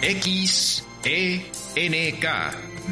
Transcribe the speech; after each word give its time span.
XENK 0.00 0.84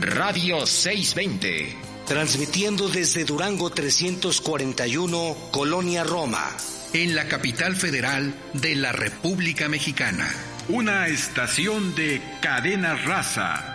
Radio 0.00 0.66
620. 0.66 1.76
Transmitiendo 2.06 2.88
desde 2.88 3.24
Durango 3.24 3.70
341, 3.70 5.36
Colonia 5.50 6.04
Roma. 6.04 6.50
En 6.92 7.14
la 7.14 7.28
capital 7.28 7.76
federal 7.76 8.34
de 8.54 8.74
la 8.76 8.92
República 8.92 9.68
Mexicana. 9.68 10.32
Una 10.68 11.08
estación 11.08 11.94
de 11.94 12.22
cadena 12.40 12.94
raza 12.94 13.73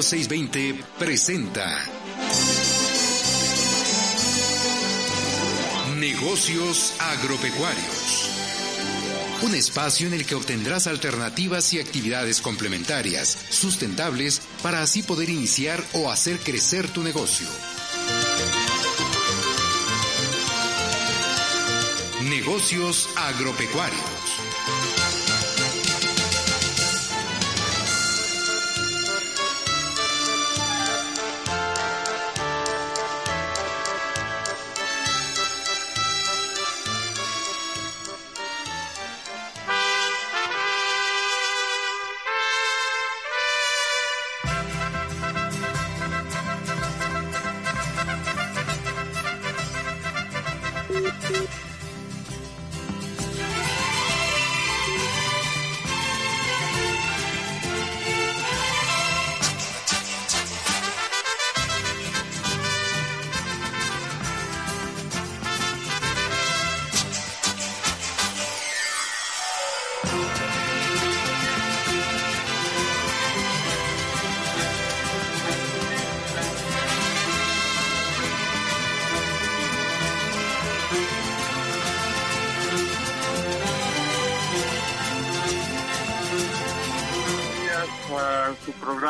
Radio 0.00 0.08
620 0.08 0.84
presenta 0.98 1.78
Negocios 5.98 6.94
Agropecuarios. 6.98 8.30
Un 9.42 9.54
espacio 9.54 10.06
en 10.06 10.14
el 10.14 10.24
que 10.24 10.36
obtendrás 10.36 10.86
alternativas 10.86 11.74
y 11.74 11.80
actividades 11.80 12.40
complementarias, 12.40 13.36
sustentables, 13.50 14.40
para 14.62 14.80
así 14.80 15.02
poder 15.02 15.28
iniciar 15.28 15.84
o 15.92 16.10
hacer 16.10 16.38
crecer 16.38 16.88
tu 16.88 17.02
negocio. 17.02 17.46
Negocios 22.22 23.06
Agropecuarios. 23.16 24.19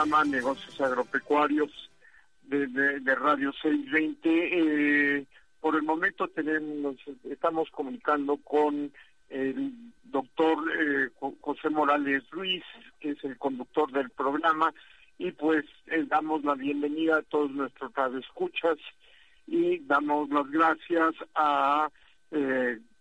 negocios 0.06 0.80
agropecuarios 0.80 1.70
de, 2.44 3.14
Radio 3.14 3.52
620. 3.52 5.18
Eh, 5.18 5.26
por 5.60 5.76
el 5.76 5.82
momento 5.82 6.26
tenemos, 6.28 6.96
estamos 7.24 7.68
comunicando 7.70 8.38
con 8.38 8.90
el 9.28 9.72
doctor 10.04 10.58
eh, 10.72 11.10
José 11.40 11.68
Morales 11.68 12.22
Ruiz, 12.30 12.64
que 12.98 13.10
es 13.10 13.24
el 13.24 13.36
conductor 13.36 13.92
del 13.92 14.08
programa, 14.10 14.72
y 15.18 15.32
pues 15.32 15.66
eh, 15.88 16.04
damos 16.08 16.44
la 16.44 16.54
bienvenida 16.54 17.18
a 17.18 17.22
todos 17.22 17.50
nuestros 17.50 17.92
radioescuchas 17.94 18.78
y 19.46 19.80
damos 19.80 20.30
las 20.30 20.50
gracias 20.50 21.14
a 21.34 21.90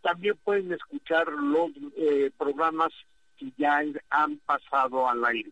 También 0.02 0.36
pueden 0.42 0.72
escuchar 0.72 1.30
los 1.30 1.70
eh, 1.96 2.32
programas 2.36 2.92
que 3.40 3.52
ya 3.56 3.82
han 4.10 4.36
pasado 4.38 5.08
al 5.08 5.24
aire. 5.24 5.50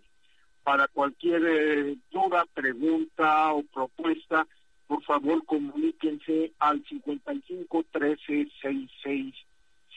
Para 0.63 0.87
cualquier 0.89 1.43
eh, 1.47 1.97
duda, 2.11 2.45
pregunta 2.53 3.53
o 3.55 3.63
propuesta, 3.63 4.47
por 4.87 5.03
favor 5.03 5.45
comuníquense 5.47 6.53
al 6.59 6.85
55 6.85 7.85
13 7.91 8.49
66 8.61 9.35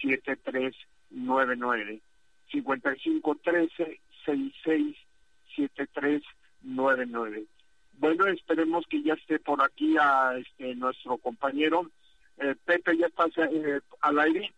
73 0.01 0.73
99. 1.09 1.99
55 2.51 3.35
13 3.43 3.99
66 4.25 4.95
73 5.55 6.23
99. 6.63 7.45
Bueno, 7.93 8.27
esperemos 8.27 8.85
que 8.87 9.03
ya 9.03 9.13
esté 9.13 9.39
por 9.39 9.61
aquí 9.61 9.95
a 9.99 10.37
este 10.37 10.73
nuestro 10.75 11.17
compañero. 11.17 11.91
Eh, 12.37 12.55
Pepe, 12.65 12.97
¿ya 12.97 13.07
estás 13.07 13.31
eh, 13.37 13.81
al 13.99 14.19
aire? 14.19 14.53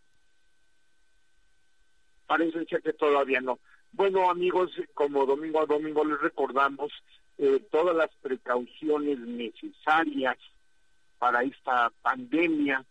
Parece 2.37 2.65
que 2.65 2.93
todavía 2.93 3.41
no. 3.41 3.59
Bueno, 3.91 4.29
amigos, 4.29 4.71
como 4.95 5.25
domingo 5.25 5.61
a 5.61 5.65
domingo 5.67 6.03
les 6.03 6.19
recordamos 6.19 6.91
eh, 7.37 7.59
todas 7.71 7.95
las 7.95 8.09
precauciones 8.21 9.19
necesarias 9.19 10.37
para 11.19 11.43
esta 11.43 11.91
pandemia, 12.01 12.83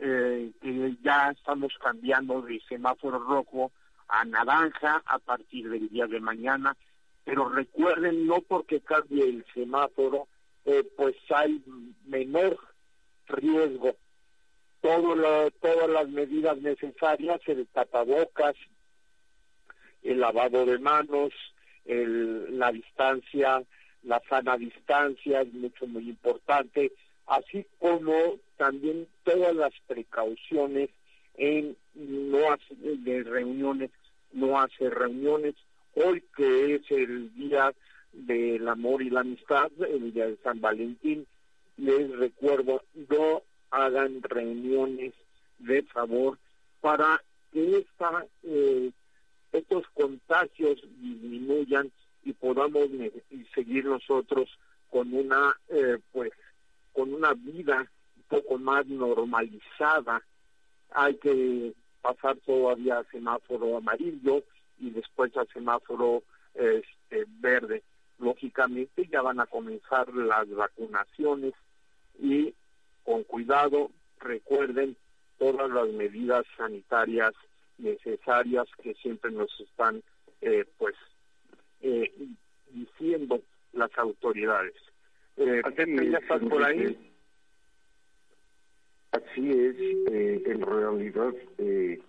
eh, 0.00 0.50
que 0.60 0.96
ya 1.02 1.30
estamos 1.30 1.72
cambiando 1.80 2.42
de 2.42 2.60
semáforo 2.68 3.20
rojo 3.20 3.70
a 4.08 4.24
naranja 4.24 5.02
a 5.06 5.18
partir 5.20 5.70
del 5.70 5.88
día 5.88 6.06
de 6.08 6.18
mañana, 6.18 6.76
pero 7.24 7.48
recuerden, 7.48 8.26
no 8.26 8.40
porque 8.40 8.80
cambie 8.80 9.22
el 9.22 9.44
semáforo, 9.54 10.26
eh, 10.64 10.82
pues 10.96 11.14
hay 11.28 11.62
menor 12.06 12.58
riesgo. 13.28 13.94
Todo 14.80 15.14
todas 15.60 15.90
las 15.90 16.08
medidas 16.08 16.56
necesarias, 16.58 17.40
el 17.46 17.68
tapabocas, 17.68 18.56
el 20.02 20.20
lavado 20.20 20.64
de 20.66 20.78
manos, 20.78 21.32
el, 21.84 22.58
la 22.58 22.72
distancia, 22.72 23.62
la 24.02 24.22
sana 24.28 24.56
distancia 24.56 25.42
es 25.42 25.52
mucho, 25.52 25.86
muy 25.86 26.08
importante, 26.08 26.92
así 27.26 27.66
como 27.78 28.38
también 28.56 29.06
todas 29.24 29.54
las 29.54 29.72
precauciones 29.86 30.90
en 31.34 31.76
no 31.94 32.52
hacer 32.52 32.76
de 32.76 33.22
reuniones, 33.22 33.90
no 34.32 34.60
hacer 34.60 34.92
reuniones. 34.92 35.54
Hoy 35.94 36.22
que 36.36 36.76
es 36.76 36.90
el 36.90 37.34
día 37.34 37.72
del 38.12 38.66
amor 38.68 39.02
y 39.02 39.10
la 39.10 39.20
amistad, 39.20 39.70
el 39.80 40.12
día 40.12 40.26
de 40.26 40.36
San 40.42 40.60
Valentín, 40.60 41.26
les 41.76 42.10
recuerdo, 42.16 42.82
no 43.08 43.42
hagan 43.70 44.22
reuniones 44.22 45.14
de 45.58 45.82
favor 45.84 46.38
para 46.80 47.22
que 47.52 47.78
esta 47.78 48.26
eh, 48.42 48.90
estos 49.52 49.84
contagios 49.94 50.80
disminuyan 51.00 51.90
y 52.24 52.32
podamos 52.32 52.88
seguir 53.54 53.84
nosotros 53.84 54.48
con 54.90 55.12
una 55.14 55.56
eh, 55.68 55.98
pues 56.12 56.32
con 56.92 57.14
una 57.14 57.32
vida 57.34 57.86
un 58.16 58.22
poco 58.28 58.58
más 58.58 58.86
normalizada. 58.86 60.22
Hay 60.90 61.14
que 61.16 61.72
pasar 62.02 62.36
todavía 62.38 62.98
a 62.98 63.04
semáforo 63.10 63.76
amarillo 63.76 64.42
y 64.78 64.90
después 64.90 65.36
a 65.36 65.44
semáforo 65.52 66.22
este, 66.54 67.26
verde. 67.40 67.82
Lógicamente 68.18 69.08
ya 69.10 69.22
van 69.22 69.40
a 69.40 69.46
comenzar 69.46 70.12
las 70.14 70.48
vacunaciones 70.50 71.54
y 72.18 72.54
con 73.04 73.24
cuidado 73.24 73.90
recuerden 74.18 74.96
todas 75.38 75.70
las 75.70 75.88
medidas 75.88 76.44
sanitarias 76.56 77.32
necesarias 77.80 78.68
que 78.82 78.94
siempre 78.94 79.30
nos 79.30 79.50
están 79.60 80.02
eh, 80.40 80.64
pues 80.78 80.94
eh, 81.80 82.12
diciendo 82.70 83.40
las 83.72 83.90
autoridades. 83.98 84.74
Eh, 85.36 85.62
¿Ya 86.10 86.18
estás 86.18 86.42
por 86.42 86.62
ahí? 86.62 86.98
Así 89.12 89.50
es, 89.50 89.76
eh, 89.78 90.42
en 90.46 90.60
realidad, 90.60 91.32
eh, 91.58 92.00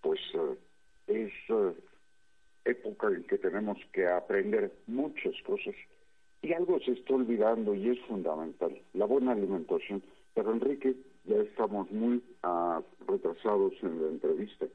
pues 0.00 0.20
es 1.06 1.32
época 2.64 3.08
en 3.08 3.24
que 3.24 3.38
tenemos 3.38 3.78
que 3.92 4.06
aprender 4.06 4.72
muchas 4.86 5.34
cosas 5.44 5.74
y 6.42 6.52
algo 6.52 6.80
se 6.80 6.92
está 6.92 7.14
olvidando 7.14 7.74
y 7.74 7.90
es 7.90 8.00
fundamental, 8.06 8.80
la 8.94 9.04
buena 9.04 9.32
alimentación. 9.32 10.02
Pero 10.34 10.52
Enrique, 10.52 10.94
ya 11.24 11.36
estamos 11.36 11.90
muy 11.90 12.22
ah, 12.42 12.80
retrasados 13.06 13.74
en 13.82 14.02
la 14.02 14.08
entrevista. 14.08 14.66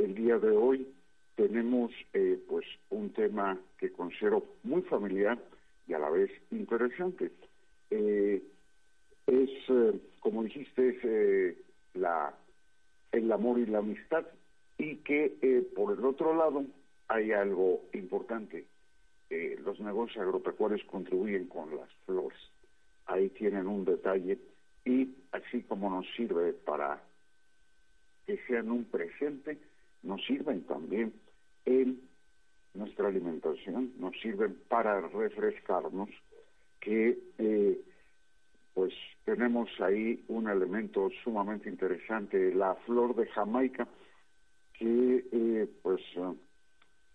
El 0.00 0.14
día 0.14 0.38
de 0.38 0.56
hoy 0.56 0.88
tenemos 1.36 1.92
eh, 2.14 2.42
pues 2.48 2.64
un 2.88 3.12
tema 3.12 3.60
que 3.76 3.92
considero 3.92 4.42
muy 4.62 4.80
familiar 4.80 5.38
y 5.86 5.92
a 5.92 5.98
la 5.98 6.08
vez 6.08 6.30
interesante. 6.50 7.30
Eh, 7.90 8.42
es, 9.26 9.50
eh, 9.68 10.00
como 10.20 10.42
dijiste, 10.42 10.88
es 10.88 11.56
la, 11.92 12.34
el 13.12 13.30
amor 13.30 13.58
y 13.58 13.66
la 13.66 13.80
amistad 13.80 14.24
y 14.78 14.96
que 14.96 15.68
por 15.76 15.92
el 15.92 16.02
otro 16.02 16.34
lado 16.34 16.64
hay 17.08 17.32
algo 17.32 17.82
importante. 17.92 18.64
los 19.28 19.80
negocios 19.80 20.24
agropecuarios 20.24 20.82
contribuyen 20.84 21.46
con 21.46 21.76
las 21.76 21.92
flores. 22.06 22.38
Ahí 23.04 23.28
tienen 23.28 23.66
un 23.66 23.84
detalle 23.84 24.38
y 24.86 25.10
así 25.32 25.60
como 25.64 25.90
nos 25.90 26.06
sirve 26.16 26.54
para 26.54 27.02
que 28.26 28.38
sean 28.46 28.70
un 28.70 28.84
presente, 28.84 29.58
nos 30.02 30.24
sirven 30.24 30.62
también 30.62 31.12
en 31.64 32.00
nuestra 32.74 33.08
alimentación, 33.08 33.92
nos 33.98 34.18
sirven 34.20 34.56
para 34.68 35.00
refrescarnos, 35.00 36.08
que 36.80 37.18
eh, 37.38 37.80
pues 38.74 38.94
tenemos 39.24 39.68
ahí 39.80 40.24
un 40.28 40.48
elemento 40.48 41.10
sumamente 41.22 41.68
interesante, 41.68 42.54
la 42.54 42.74
flor 42.86 43.14
de 43.14 43.26
Jamaica, 43.26 43.86
que 44.74 45.24
eh, 45.30 45.68
pues 45.82 46.00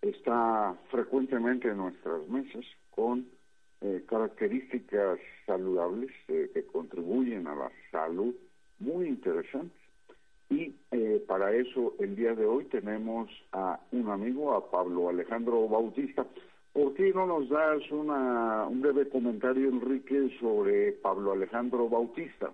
está 0.02 0.78
frecuentemente 0.90 1.68
en 1.68 1.78
nuestras 1.78 2.28
mesas 2.28 2.64
con 2.90 3.26
eh, 3.80 4.04
características 4.08 5.18
saludables 5.46 6.10
que 6.26 6.64
contribuyen 6.66 7.46
a 7.46 7.54
la 7.54 7.70
salud 7.90 8.34
muy 8.78 9.08
interesantes. 9.08 9.85
Y 10.48 10.74
eh, 10.92 11.24
para 11.26 11.52
eso 11.54 11.94
el 11.98 12.14
día 12.14 12.34
de 12.34 12.46
hoy 12.46 12.64
tenemos 12.66 13.28
a 13.52 13.80
un 13.92 14.08
amigo, 14.10 14.54
a 14.54 14.70
Pablo 14.70 15.08
Alejandro 15.08 15.68
Bautista. 15.68 16.24
¿Por 16.72 16.94
qué 16.94 17.12
no 17.12 17.26
nos 17.26 17.48
das 17.48 17.90
una, 17.90 18.66
un 18.66 18.80
breve 18.80 19.08
comentario, 19.08 19.68
Enrique, 19.68 20.36
sobre 20.38 20.92
Pablo 20.92 21.32
Alejandro 21.32 21.88
Bautista? 21.88 22.52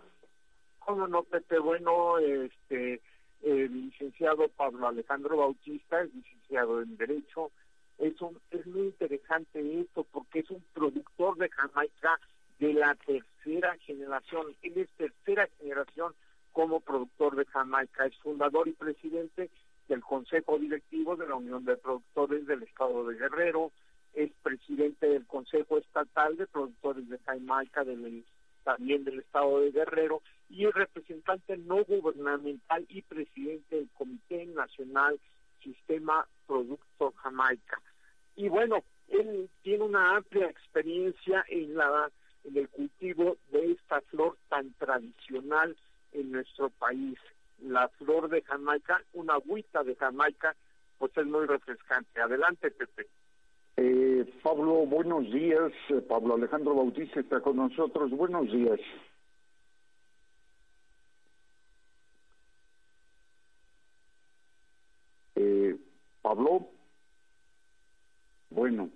¿Cómo 0.79 1.06
no, 1.09 1.23
Pepe? 1.25 1.59
Bueno, 1.59 2.19
este, 2.19 3.00
el 3.43 3.87
licenciado 3.87 4.49
Pablo 4.49 4.88
Alejandro 4.88 5.37
Bautista 5.37 6.03
es 6.03 6.15
licenciado 6.15 6.83
en 6.83 6.97
Derecho. 6.97 7.50
Es, 7.99 8.21
un, 8.23 8.38
es 8.50 8.67
muy 8.67 8.87
interesante 8.87 9.81
esto 9.81 10.06
porque 10.11 10.41
es 10.41 10.50
un 10.50 10.62
productor 10.73 11.37
de 11.37 11.49
Jamaica 11.50 12.19
de 12.59 12.75
la 12.75 12.95
tercera 12.95 13.77
generación. 13.79 14.47
Él 14.62 14.73
es 14.77 14.88
tercera 14.91 15.49
generación 15.59 16.15
como 16.52 16.81
productor 16.81 17.37
de 17.37 17.44
Jamaica. 17.46 18.06
Es 18.06 18.16
fundador 18.19 18.69
y 18.69 18.72
presidente 18.72 19.50
del 19.88 20.00
Consejo 20.02 20.58
Directivo 20.58 21.16
de 21.16 21.26
la 21.26 21.34
Unión 21.34 21.64
de 21.64 21.76
Productores 21.76 22.46
del 22.46 22.62
Estado 22.62 23.06
de 23.06 23.16
Guerrero. 23.16 23.72
Es 24.14 24.31
presidente 24.43 25.08
del 25.08 25.26
Consejo 25.26 25.78
Estatal 25.78 26.37
de 26.37 26.46
Productores 26.46 27.08
de 27.08 27.19
Jamaica 27.19 27.84
también 28.64 29.04
del 29.04 29.20
Estado 29.20 29.60
de 29.60 29.72
Guerrero 29.72 30.22
y 30.49 30.66
es 30.66 30.75
representante 30.75 31.56
no 31.56 31.84
gubernamental 31.84 32.84
y 32.88 33.02
presidente 33.02 33.76
del 33.76 33.88
Comité 33.94 34.46
Nacional 34.46 35.19
Sistema 35.62 36.26
Producto 36.46 37.12
Jamaica. 37.16 37.81
Y 38.37 38.49
bueno, 38.49 38.84
él 39.08 39.49
tiene 39.62 39.84
una 39.84 40.16
amplia 40.16 40.49
experiencia 40.49 41.44
en 41.49 41.75
la 41.75 42.10
en 42.44 42.56
el 42.56 42.69
cultivo 42.69 43.37
de 43.50 43.72
esta 43.72 44.00
flor 44.02 44.37
tan 44.49 44.72
tradicional 44.75 45.76
en 46.12 46.32
nuestro 46.32 46.70
país. 46.70 47.19
La 47.61 47.88
flor 47.88 48.29
de 48.29 48.43
Jamaica, 48.43 49.03
una 49.12 49.35
agüita 49.35 49.82
de 49.85 49.94
Jamaica, 49.97 50.55
pues 50.99 51.17
es 51.17 51.26
muy 51.26 51.47
refrescante. 51.47 52.20
Adelante, 52.20 52.70
Pepe. 52.70 53.06
Eh, 53.76 54.32
Pablo, 54.43 54.87
buenos 54.87 55.25
días. 55.32 55.73
Eh, 55.88 56.00
Pablo 56.09 56.35
Alejandro 56.35 56.75
Bautista 56.75 57.20
está 57.20 57.41
con 57.41 57.56
nosotros. 57.56 58.11
Buenos 58.11 58.50
días. 58.53 58.81
Eh, 65.37 65.76
Pablo, 66.20 66.69
bueno, 68.50 68.91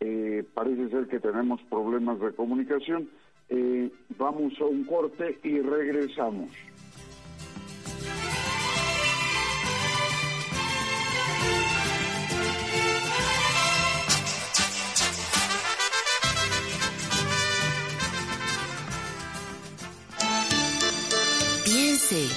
eh, 0.00 0.44
parece 0.54 0.88
ser 0.88 1.06
que 1.08 1.20
tenemos 1.20 1.60
problemas 1.68 2.18
de 2.20 2.34
comunicación. 2.34 3.10
Eh, 3.50 3.90
vamos 4.16 4.52
a 4.60 4.64
un 4.64 4.84
corte 4.84 5.38
y 5.42 5.60
regresamos. 5.60 6.50
Piense, 21.64 22.28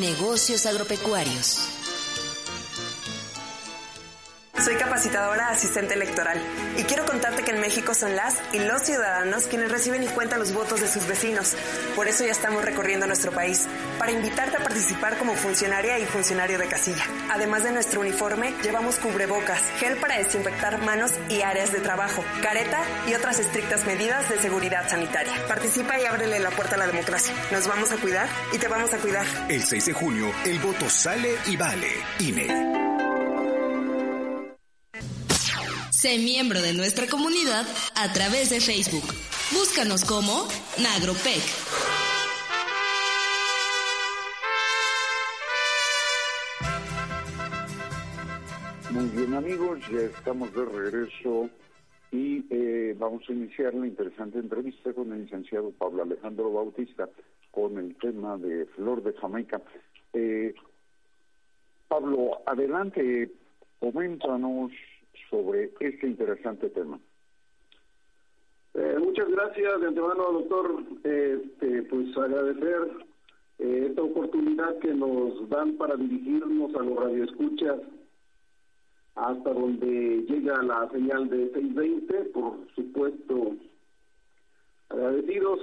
negocios 0.00 0.66
agropecuarios. 0.66 1.75
Soy 4.66 4.74
capacitadora 4.74 5.50
asistente 5.50 5.94
electoral 5.94 6.42
y 6.76 6.82
quiero 6.82 7.06
contarte 7.06 7.44
que 7.44 7.52
en 7.52 7.60
México 7.60 7.94
son 7.94 8.16
las 8.16 8.34
y 8.52 8.58
los 8.58 8.82
ciudadanos 8.82 9.46
quienes 9.46 9.70
reciben 9.70 10.02
y 10.02 10.08
cuentan 10.08 10.40
los 10.40 10.52
votos 10.52 10.80
de 10.80 10.88
sus 10.88 11.06
vecinos. 11.06 11.54
Por 11.94 12.08
eso 12.08 12.24
ya 12.24 12.32
estamos 12.32 12.64
recorriendo 12.64 13.06
nuestro 13.06 13.30
país 13.30 13.68
para 13.96 14.10
invitarte 14.10 14.56
a 14.56 14.64
participar 14.64 15.18
como 15.18 15.36
funcionaria 15.36 16.00
y 16.00 16.04
funcionario 16.04 16.58
de 16.58 16.66
casilla. 16.66 17.04
Además 17.30 17.62
de 17.62 17.70
nuestro 17.70 18.00
uniforme, 18.00 18.54
llevamos 18.64 18.96
cubrebocas, 18.96 19.60
gel 19.78 19.98
para 19.98 20.18
desinfectar 20.18 20.78
manos 20.82 21.12
y 21.28 21.42
áreas 21.42 21.70
de 21.70 21.78
trabajo, 21.78 22.24
careta 22.42 22.82
y 23.06 23.14
otras 23.14 23.38
estrictas 23.38 23.86
medidas 23.86 24.28
de 24.28 24.38
seguridad 24.40 24.90
sanitaria. 24.90 25.32
Participa 25.46 26.00
y 26.00 26.06
ábrele 26.06 26.40
la 26.40 26.50
puerta 26.50 26.74
a 26.74 26.78
la 26.78 26.88
democracia. 26.88 27.32
Nos 27.52 27.68
vamos 27.68 27.92
a 27.92 27.98
cuidar 27.98 28.28
y 28.52 28.58
te 28.58 28.66
vamos 28.66 28.92
a 28.92 28.98
cuidar. 28.98 29.26
El 29.48 29.62
6 29.62 29.86
de 29.86 29.92
junio, 29.92 30.32
el 30.44 30.58
voto 30.58 30.90
sale 30.90 31.36
y 31.46 31.56
vale. 31.56 31.92
INE. 32.18 32.85
Sé 36.06 36.18
miembro 36.18 36.62
de 36.62 36.72
nuestra 36.72 37.08
comunidad 37.08 37.66
a 37.96 38.12
través 38.12 38.48
de 38.48 38.60
Facebook. 38.60 39.02
Búscanos 39.50 40.04
como 40.04 40.46
Nagropec. 40.78 41.42
Muy 48.92 49.08
bien 49.16 49.34
amigos, 49.34 49.80
ya 49.90 50.02
estamos 50.02 50.54
de 50.54 50.64
regreso 50.64 51.50
y 52.12 52.44
eh, 52.50 52.94
vamos 52.96 53.24
a 53.28 53.32
iniciar 53.32 53.74
la 53.74 53.88
interesante 53.88 54.38
entrevista 54.38 54.92
con 54.92 55.12
el 55.12 55.24
licenciado 55.24 55.72
Pablo 55.72 56.04
Alejandro 56.04 56.52
Bautista 56.52 57.08
con 57.50 57.78
el 57.78 57.96
tema 57.96 58.38
de 58.38 58.66
Flor 58.76 59.02
de 59.02 59.12
Jamaica. 59.14 59.60
Eh, 60.12 60.54
Pablo, 61.88 62.42
adelante, 62.46 63.28
coméntanos 63.80 64.70
sobre 65.30 65.72
este 65.80 66.06
interesante 66.06 66.70
tema. 66.70 66.98
Eh, 68.74 68.96
muchas 68.98 69.28
gracias 69.28 69.80
de 69.80 69.86
antemano, 69.86 70.32
doctor. 70.32 70.84
Este, 71.02 71.82
pues 71.84 72.16
agradecer 72.16 73.06
eh, 73.58 73.86
esta 73.88 74.02
oportunidad 74.02 74.78
que 74.80 74.92
nos 74.92 75.48
dan 75.48 75.76
para 75.76 75.96
dirigirnos 75.96 76.74
a 76.74 76.82
los 76.82 76.96
radioescuchas 76.96 77.80
hasta 79.14 79.50
donde 79.50 80.26
llega 80.28 80.62
la 80.62 80.90
señal 80.90 81.28
de 81.30 81.50
620. 81.54 82.24
Por 82.34 82.58
supuesto, 82.74 83.56
agradecidos. 84.90 85.60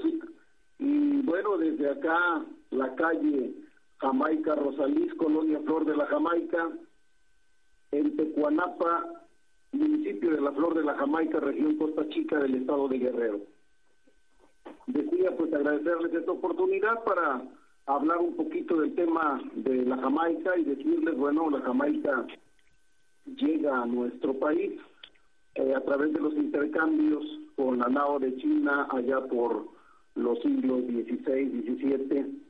Y 0.79 1.21
bueno, 1.21 1.57
desde 1.57 1.91
acá, 1.91 2.43
la 2.71 2.95
calle 2.95 3.53
Jamaica 3.99 4.55
Rosalís, 4.55 5.13
Colonia 5.13 5.59
Flor 5.59 5.85
de 5.85 5.95
la 5.95 6.07
Jamaica, 6.07 6.69
en 7.91 8.17
Tecuanapa, 8.17 9.22
de 10.33 10.41
la 10.41 10.51
Flor 10.51 10.73
de 10.73 10.83
la 10.83 10.95
Jamaica, 10.95 11.39
región 11.39 11.77
Costa 11.77 12.07
Chica 12.09 12.39
del 12.39 12.55
estado 12.55 12.87
de 12.87 12.97
Guerrero. 12.97 13.41
Decía 14.87 15.35
pues 15.37 15.53
agradecerles 15.53 16.13
esta 16.13 16.31
oportunidad 16.31 17.03
para 17.03 17.43
hablar 17.85 18.17
un 18.17 18.35
poquito 18.35 18.81
del 18.81 18.95
tema 18.95 19.41
de 19.53 19.85
la 19.85 19.97
Jamaica 19.97 20.57
y 20.57 20.63
decirles, 20.63 21.15
bueno, 21.15 21.49
la 21.49 21.61
Jamaica 21.61 22.25
llega 23.25 23.81
a 23.81 23.85
nuestro 23.85 24.33
país 24.39 24.73
eh, 25.55 25.73
a 25.75 25.81
través 25.81 26.13
de 26.13 26.19
los 26.19 26.33
intercambios 26.33 27.23
con 27.55 27.79
la 27.79 27.87
NAO 27.87 28.19
de 28.19 28.35
China 28.37 28.87
allá 28.89 29.21
por 29.27 29.67
los 30.15 30.39
siglos 30.41 30.83
XVI, 30.85 31.63
XVII, 31.63 32.43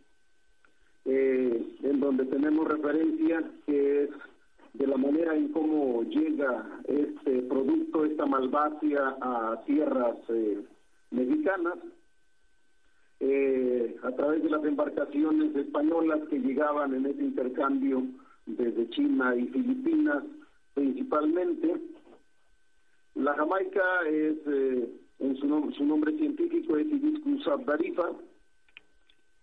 eh, 1.06 1.68
en 1.84 2.00
donde 2.00 2.26
tenemos 2.26 2.68
referencia 2.68 3.44
que 3.66 4.04
es 4.04 4.10
de 4.74 4.88
la 4.88 4.98
manera 4.98 5.36
en 5.36 5.50
cómo 5.50 6.04
llega 6.04 6.82
este 6.86 7.44
producto, 7.44 8.06
esta 8.06 8.26
malvacia 8.26 9.16
a 9.22 9.62
tierras 9.66 10.18
eh, 10.30 10.62
mexicanas, 11.12 11.78
eh, 13.20 13.96
a 14.04 14.12
través 14.12 14.44
de 14.44 14.50
las 14.50 14.64
embarcaciones 14.66 15.56
españolas 15.56 16.28
que 16.30 16.40
llegaban 16.40 16.94
en 16.94 17.06
ese 17.06 17.22
intercambio 17.22 18.04
desde 18.46 18.90
China 18.90 19.36
y 19.36 19.48
Filipinas 19.48 20.24
principalmente. 20.74 21.80
La 23.16 23.34
Jamaica 23.36 23.84
es, 24.08 24.38
eh, 24.48 24.90
su, 25.40 25.72
su, 25.78 25.86
nombre 25.86 26.18
científico 26.18 26.78
es 26.78 26.88
Hibiscus 26.88 27.48
abdarifa, 27.48 28.10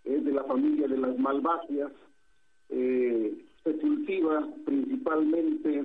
es 0.05 0.25
de 0.25 0.33
la 0.33 0.45
familia 0.45 0.89
de 0.89 0.99
las 0.99 1.17
malváceas, 1.19 1.93
eh, 2.69 3.45
se 3.65 3.77
cultiva 3.79 4.49
principalmente 4.65 5.85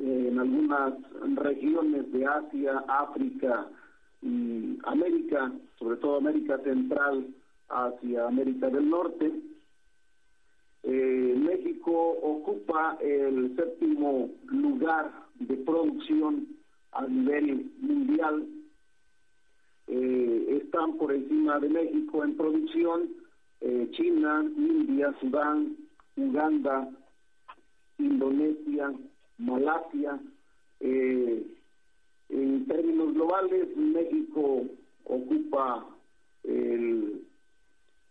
eh, 0.00 0.28
en 0.30 0.38
algunas 0.38 0.94
regiones 1.36 2.10
de 2.12 2.26
Asia, 2.26 2.84
África 2.88 3.66
y 4.22 4.78
América, 4.84 5.52
sobre 5.78 5.96
todo 5.96 6.18
América 6.18 6.58
Central 6.58 7.26
hacia 7.68 8.26
América 8.26 8.68
del 8.70 8.88
Norte. 8.88 9.32
Eh, 10.84 11.34
México 11.36 11.92
ocupa 12.22 12.96
el 13.00 13.56
séptimo 13.56 14.30
lugar 14.46 15.12
de 15.40 15.56
producción 15.56 16.46
a 16.92 17.06
nivel 17.06 17.70
mundial. 17.80 18.46
Eh, 19.88 20.60
están 20.62 20.96
por 20.96 21.12
encima 21.12 21.58
de 21.58 21.68
México 21.70 22.24
en 22.24 22.36
producción 22.36 23.08
China, 23.90 24.44
India, 24.56 25.12
Sudán, 25.20 25.76
Uganda, 26.18 26.88
Indonesia, 27.98 28.92
Malasia. 29.38 30.20
Eh, 30.80 31.46
en 32.28 32.66
términos 32.66 33.14
globales, 33.14 33.76
México 33.76 34.64
ocupa 35.04 35.86
el 36.44 37.22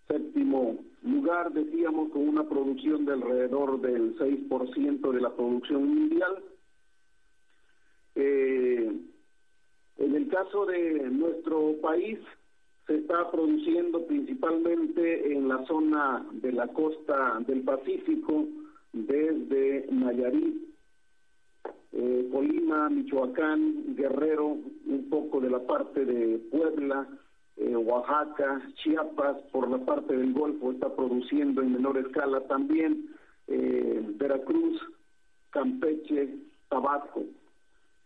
séptimo 0.08 0.78
lugar, 1.04 1.52
decíamos, 1.52 2.10
con 2.12 2.28
una 2.28 2.48
producción 2.48 3.06
de 3.06 3.14
alrededor 3.14 3.80
del 3.82 4.18
6% 4.18 5.12
de 5.12 5.22
la 5.22 5.36
producción 5.36 5.88
mundial. 5.88 6.44
Eh, 8.16 8.92
en 9.98 10.16
el 10.16 10.28
caso 10.30 10.66
de 10.66 11.10
nuestro 11.12 11.76
país, 11.82 12.20
se 12.88 12.96
está 12.96 13.30
produciendo 13.30 14.06
principalmente 14.08 15.34
en 15.34 15.50
la 15.50 15.64
zona 15.66 16.26
de 16.32 16.54
la 16.54 16.68
costa 16.70 17.38
del 17.46 17.62
Pacífico, 17.62 18.46
desde 18.94 19.88
Nayarit, 19.92 20.58
eh, 21.92 22.30
Colima, 22.32 22.90
Michoacán, 22.90 23.96
Guerrero, 23.96 24.58
un 24.86 25.08
poco 25.10 25.42
de 25.42 25.50
la 25.50 25.60
parte 25.60 26.06
de 26.06 26.38
Puebla, 26.50 27.08
eh, 27.58 27.76
Oaxaca, 27.76 28.62
Chiapas, 28.76 29.38
por 29.52 29.70
la 29.70 29.80
parte 29.80 30.16
del 30.16 30.32
Golfo 30.32 30.72
está 30.72 30.96
produciendo 30.96 31.62
en 31.62 31.74
menor 31.74 31.98
escala 31.98 32.40
también, 32.48 33.10
eh, 33.48 34.02
Veracruz, 34.16 34.80
Campeche, 35.50 36.36
Tabasco. 36.70 37.26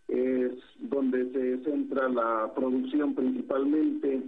Es 0.07 0.53
donde 0.79 1.31
se 1.31 1.63
centra 1.63 2.09
la 2.09 2.51
producción 2.53 3.13
principalmente 3.13 4.21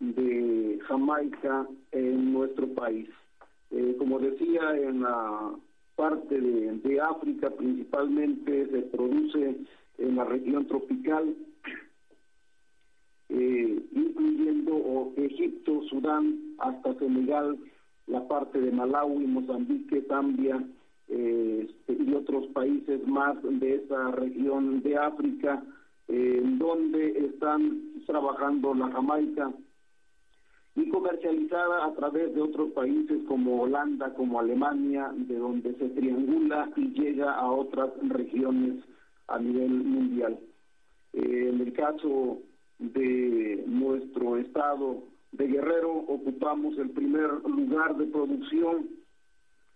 de 0.00 0.78
Jamaica 0.88 1.66
en 1.92 2.32
nuestro 2.32 2.66
país. 2.68 3.08
Eh, 3.70 3.94
como 3.98 4.18
decía, 4.18 4.76
en 4.76 5.02
la 5.02 5.52
parte 5.94 6.40
de, 6.40 7.00
África 7.00 7.50
principalmente 7.50 8.66
se 8.66 8.82
produce 8.82 9.56
en 9.98 10.16
la 10.16 10.24
región 10.24 10.66
tropical, 10.66 11.34
eh, 13.28 13.82
incluyendo 13.92 15.12
Egipto, 15.16 15.82
Sudán, 15.88 16.54
hasta 16.58 16.94
Senegal, 16.98 17.58
la 18.06 18.26
parte 18.26 18.60
de 18.60 18.72
Malawi, 18.72 19.26
Mozambique, 19.26 20.02
Zambia 20.08 20.62
eh, 21.08 21.68
y 21.88 22.14
otros 22.14 22.46
países 22.48 23.06
más 23.06 23.36
de 23.42 23.76
esa 23.76 24.10
región 24.12 24.82
de 24.82 24.96
África, 24.96 25.62
donde 26.08 27.26
están 27.26 27.80
trabajando 28.04 28.74
la 28.74 28.90
Jamaica 28.90 29.52
y 30.76 30.88
comercializada 30.88 31.84
a 31.86 31.94
través 31.94 32.34
de 32.34 32.40
otros 32.40 32.70
países 32.70 33.18
como 33.26 33.62
Holanda, 33.62 34.14
como 34.14 34.38
Alemania, 34.38 35.12
de 35.14 35.36
donde 35.36 35.74
se 35.74 35.88
triangula 35.90 36.70
y 36.76 36.92
llega 36.92 37.32
a 37.32 37.50
otras 37.50 37.90
regiones 38.02 38.84
a 39.28 39.38
nivel 39.38 39.70
mundial. 39.70 40.38
Eh, 41.12 41.48
en 41.52 41.60
el 41.60 41.72
caso 41.72 42.38
de 42.78 43.64
nuestro 43.66 44.36
estado 44.36 45.02
de 45.32 45.46
Guerrero, 45.46 45.92
ocupamos 45.92 46.78
el 46.78 46.90
primer 46.90 47.30
lugar 47.44 47.96
de 47.96 48.06
producción 48.06 48.88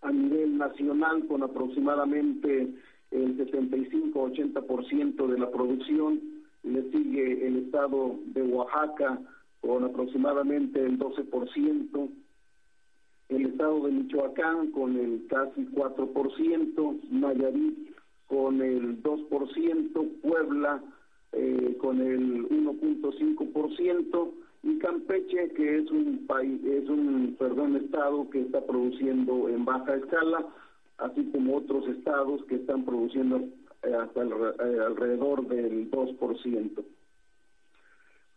a 0.01 0.11
nivel 0.11 0.57
nacional 0.57 1.25
con 1.27 1.43
aproximadamente 1.43 2.69
el 3.11 3.37
75-80% 3.37 5.27
de 5.27 5.39
la 5.39 5.51
producción. 5.51 6.21
Le 6.63 6.89
sigue 6.91 7.47
el 7.47 7.65
estado 7.65 8.15
de 8.27 8.41
Oaxaca 8.43 9.19
con 9.65 9.83
aproximadamente 9.83 10.79
el 10.79 10.99
12%, 10.99 12.09
el 13.29 13.45
estado 13.47 13.85
de 13.85 13.91
Michoacán 13.91 14.71
con 14.71 14.95
el 14.97 15.25
casi 15.27 15.65
4%, 15.65 16.99
Nayarit 17.09 17.95
con 18.27 18.61
el 18.61 19.01
2%, 19.01 20.21
Puebla 20.21 20.83
eh, 21.31 21.77
con 21.81 21.99
el 21.99 22.47
1.5% 22.47 24.31
y 24.63 24.77
Campeche 24.79 25.49
que 25.49 25.79
es 25.79 25.91
un 25.91 26.25
país 26.27 26.63
es 26.63 26.87
un 26.89 27.35
perdón 27.37 27.75
estado 27.75 28.29
que 28.29 28.41
está 28.41 28.65
produciendo 28.65 29.49
en 29.49 29.65
baja 29.65 29.95
escala 29.95 30.45
así 30.97 31.23
como 31.31 31.57
otros 31.57 31.87
estados 31.87 32.43
que 32.45 32.55
están 32.55 32.85
produciendo 32.85 33.37
eh, 33.83 33.93
hasta 33.93 34.23
eh, 34.23 34.79
alrededor 34.85 35.47
del 35.47 35.91
2%. 35.91 36.83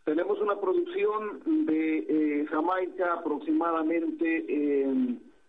Tenemos 0.08 0.40
una 0.40 0.58
producción 0.58 1.66
de 1.66 1.98
eh, 1.98 2.46
Jamaica 2.46 3.12
aproximadamente 3.12 4.24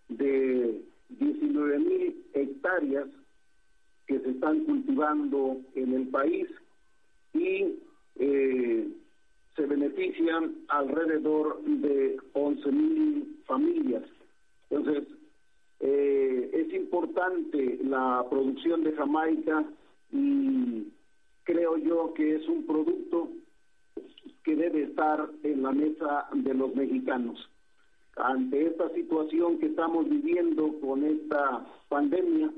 de 0.10 0.82
19 1.08 1.80
mil 1.80 2.25
hectáreas 2.34 3.08
que 4.06 4.20
se 4.20 4.32
están 4.32 4.66
cultivando 4.66 5.62
en 5.75 5.94
el 5.94 6.08
país 6.10 6.50
y 7.34 7.80
eh, 8.18 8.89
se 9.56 9.66
benefician 9.66 10.56
alrededor 10.68 11.63
de 11.63 12.18
11 12.34 12.72
mil 12.74 13.42
familias. 13.46 14.04
Entonces, 14.70 15.08
eh, 15.80 16.50
es 16.51 16.74
importante 16.74 17.80
la 17.82 18.25
producción 18.30 18.84
de 18.84 18.92
Jamaica 18.92 19.63
y 20.12 20.92
creo 21.46 21.78
yo 21.78 22.13
que 22.13 22.36
es 22.36 22.48
un 22.50 22.66
producto 22.66 23.30
que 24.43 24.55
debe 24.55 24.84
estar 24.84 25.29
en 25.43 25.63
la 25.63 25.72
mesa 25.72 26.27
de 26.34 26.53
los 26.53 26.74
mexicanos. 26.75 27.50
Ante 28.15 28.67
esta 28.67 28.89
situación 28.89 29.60
que 29.60 29.67
estamos 29.67 30.10
viviendo 30.10 30.79
con 30.79 31.03
esta 31.03 31.65
pandemia, 31.88 32.51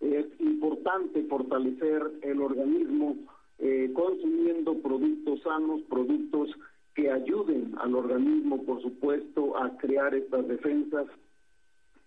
es 0.00 0.26
importante 0.40 1.22
fortalecer 1.24 2.02
el 2.22 2.40
organismo 2.40 3.16
eh, 3.58 3.90
consumiendo 3.94 4.78
productos 4.78 5.40
sanos, 5.42 5.82
productos 5.82 6.50
que 6.94 7.10
ayuden 7.10 7.74
al 7.78 7.94
organismo, 7.94 8.62
por 8.64 8.82
supuesto, 8.82 9.56
a 9.56 9.76
crear 9.76 10.14
estas 10.14 10.46
defensas 10.48 11.06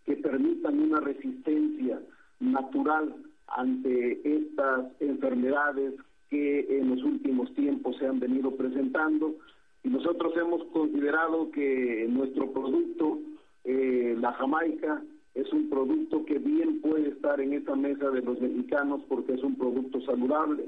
que 0.05 0.17
permitan 0.17 0.79
una 0.79 0.99
resistencia 0.99 2.01
natural 2.39 3.15
ante 3.47 4.37
estas 4.37 4.85
enfermedades 4.99 5.93
que 6.35 6.79
en 6.79 6.89
los 6.89 7.03
últimos 7.03 7.53
tiempos 7.53 7.95
se 7.97 8.05
han 8.05 8.19
venido 8.19 8.51
presentando 8.55 9.35
Y 9.83 9.89
nosotros 9.89 10.33
hemos 10.35 10.63
considerado 10.65 11.49
que 11.51 12.07
nuestro 12.09 12.51
producto, 12.51 13.19
eh, 13.63 14.17
la 14.19 14.33
Jamaica, 14.33 15.01
es 15.33 15.51
un 15.53 15.69
producto 15.69 16.25
que 16.25 16.39
bien 16.39 16.81
puede 16.81 17.09
estar 17.09 17.39
en 17.39 17.53
esa 17.53 17.75
mesa 17.75 18.09
de 18.09 18.21
los 18.21 18.41
mexicanos 18.41 19.01
porque 19.07 19.33
es 19.33 19.43
un 19.43 19.55
producto 19.55 20.01
saludable. 20.01 20.65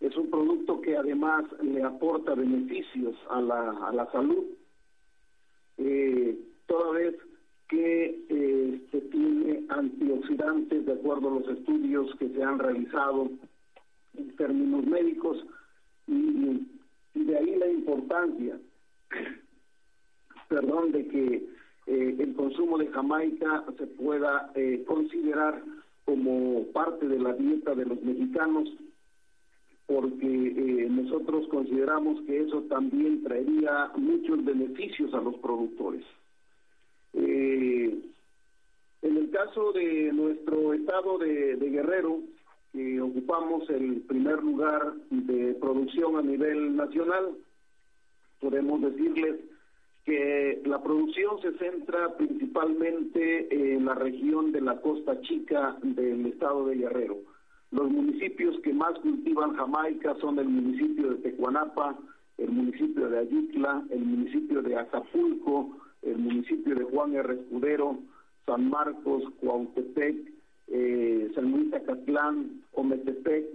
Es 0.00 0.16
un 0.16 0.28
producto 0.30 0.80
que 0.80 0.96
además 0.96 1.44
le 1.62 1.82
aporta 1.82 2.34
beneficios 2.34 3.16
a 3.30 3.40
la, 3.40 3.70
a 3.88 3.92
la 3.92 4.10
salud, 4.10 4.44
eh, 5.78 6.36
toda 6.66 6.90
vez 6.92 7.14
que 7.68 8.24
eh, 8.28 8.80
se 8.90 9.00
tiene 9.12 9.64
antioxidantes 9.68 10.86
de 10.86 10.92
acuerdo 10.92 11.28
a 11.28 11.40
los 11.40 11.48
estudios 11.56 12.14
que 12.18 12.28
se 12.30 12.42
han 12.42 12.58
realizado 12.58 13.30
en 14.16 14.36
términos 14.36 14.84
médicos 14.86 15.44
y, 16.06 16.66
de 17.14 17.36
ahí 17.36 17.56
la 17.56 17.70
importancia, 17.70 18.58
perdón, 20.48 20.92
de 20.92 21.06
que 21.08 21.46
eh, 21.86 22.16
el 22.18 22.34
consumo 22.34 22.78
de 22.78 22.88
Jamaica 22.88 23.64
se 23.78 23.86
pueda 23.86 24.50
eh, 24.54 24.84
considerar 24.86 25.62
como 26.04 26.66
parte 26.72 27.06
de 27.06 27.18
la 27.18 27.34
dieta 27.34 27.74
de 27.74 27.86
los 27.86 28.02
mexicanos, 28.02 28.68
porque 29.86 30.26
eh, 30.26 30.88
nosotros 30.88 31.46
consideramos 31.48 32.20
que 32.22 32.42
eso 32.42 32.62
también 32.62 33.22
traería 33.22 33.90
muchos 33.96 34.44
beneficios 34.44 35.12
a 35.14 35.20
los 35.20 35.36
productores. 35.36 36.04
en 37.12 39.16
el 39.16 39.30
caso 39.30 39.72
de 39.72 40.12
nuestro 40.12 40.74
estado 40.74 41.18
de 41.18 41.56
Guerrero, 41.56 42.20
que 42.72 43.00
ocupamos 43.00 43.68
el 43.70 44.02
primer 44.02 44.42
lugar 44.42 44.94
de 45.10 45.54
producción 45.54 46.16
a 46.16 46.22
nivel 46.22 46.76
nacional. 46.76 47.36
Podemos 48.40 48.80
decirles 48.80 49.36
que 50.04 50.62
la 50.64 50.82
producción 50.82 51.40
se 51.42 51.52
centra 51.58 52.16
principalmente 52.16 53.74
en 53.74 53.84
la 53.84 53.94
región 53.94 54.52
de 54.52 54.60
la 54.60 54.80
costa 54.80 55.20
chica 55.22 55.76
del 55.82 56.26
estado 56.26 56.66
de 56.66 56.76
Guerrero. 56.76 57.18
Los 57.70 57.90
municipios 57.90 58.58
que 58.62 58.72
más 58.72 58.98
cultivan 59.00 59.54
Jamaica 59.54 60.16
son 60.20 60.38
el 60.38 60.48
municipio 60.48 61.10
de 61.10 61.16
Tecuanapa, 61.16 61.98
el 62.38 62.50
municipio 62.50 63.08
de 63.08 63.18
Ayutla, 63.18 63.84
el 63.90 64.00
municipio 64.00 64.62
de 64.62 64.76
Acapulco, 64.76 65.76
el 66.02 66.18
municipio 66.18 66.74
de 66.74 66.84
Juan 66.84 67.14
R. 67.14 67.34
Escudero, 67.34 67.98
San 68.46 68.70
Marcos, 68.70 69.24
Cuautepec, 69.40 70.16
eh, 70.70 71.30
San 71.34 71.50
Luis 71.52 71.72
Acatlán, 71.74 72.62
Ometepec 72.72 73.46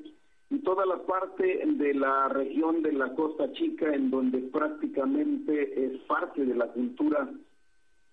y 0.49 0.59
toda 0.59 0.85
la 0.85 0.97
parte 1.03 1.61
de 1.65 1.93
la 1.93 2.29
región 2.29 2.83
de 2.83 2.93
la 2.93 3.13
Costa 3.15 3.51
Chica 3.53 3.93
en 3.93 4.11
donde 4.11 4.39
prácticamente 4.39 5.85
es 5.85 5.99
parte 6.01 6.45
de 6.45 6.55
la 6.55 6.67
cultura 6.67 7.29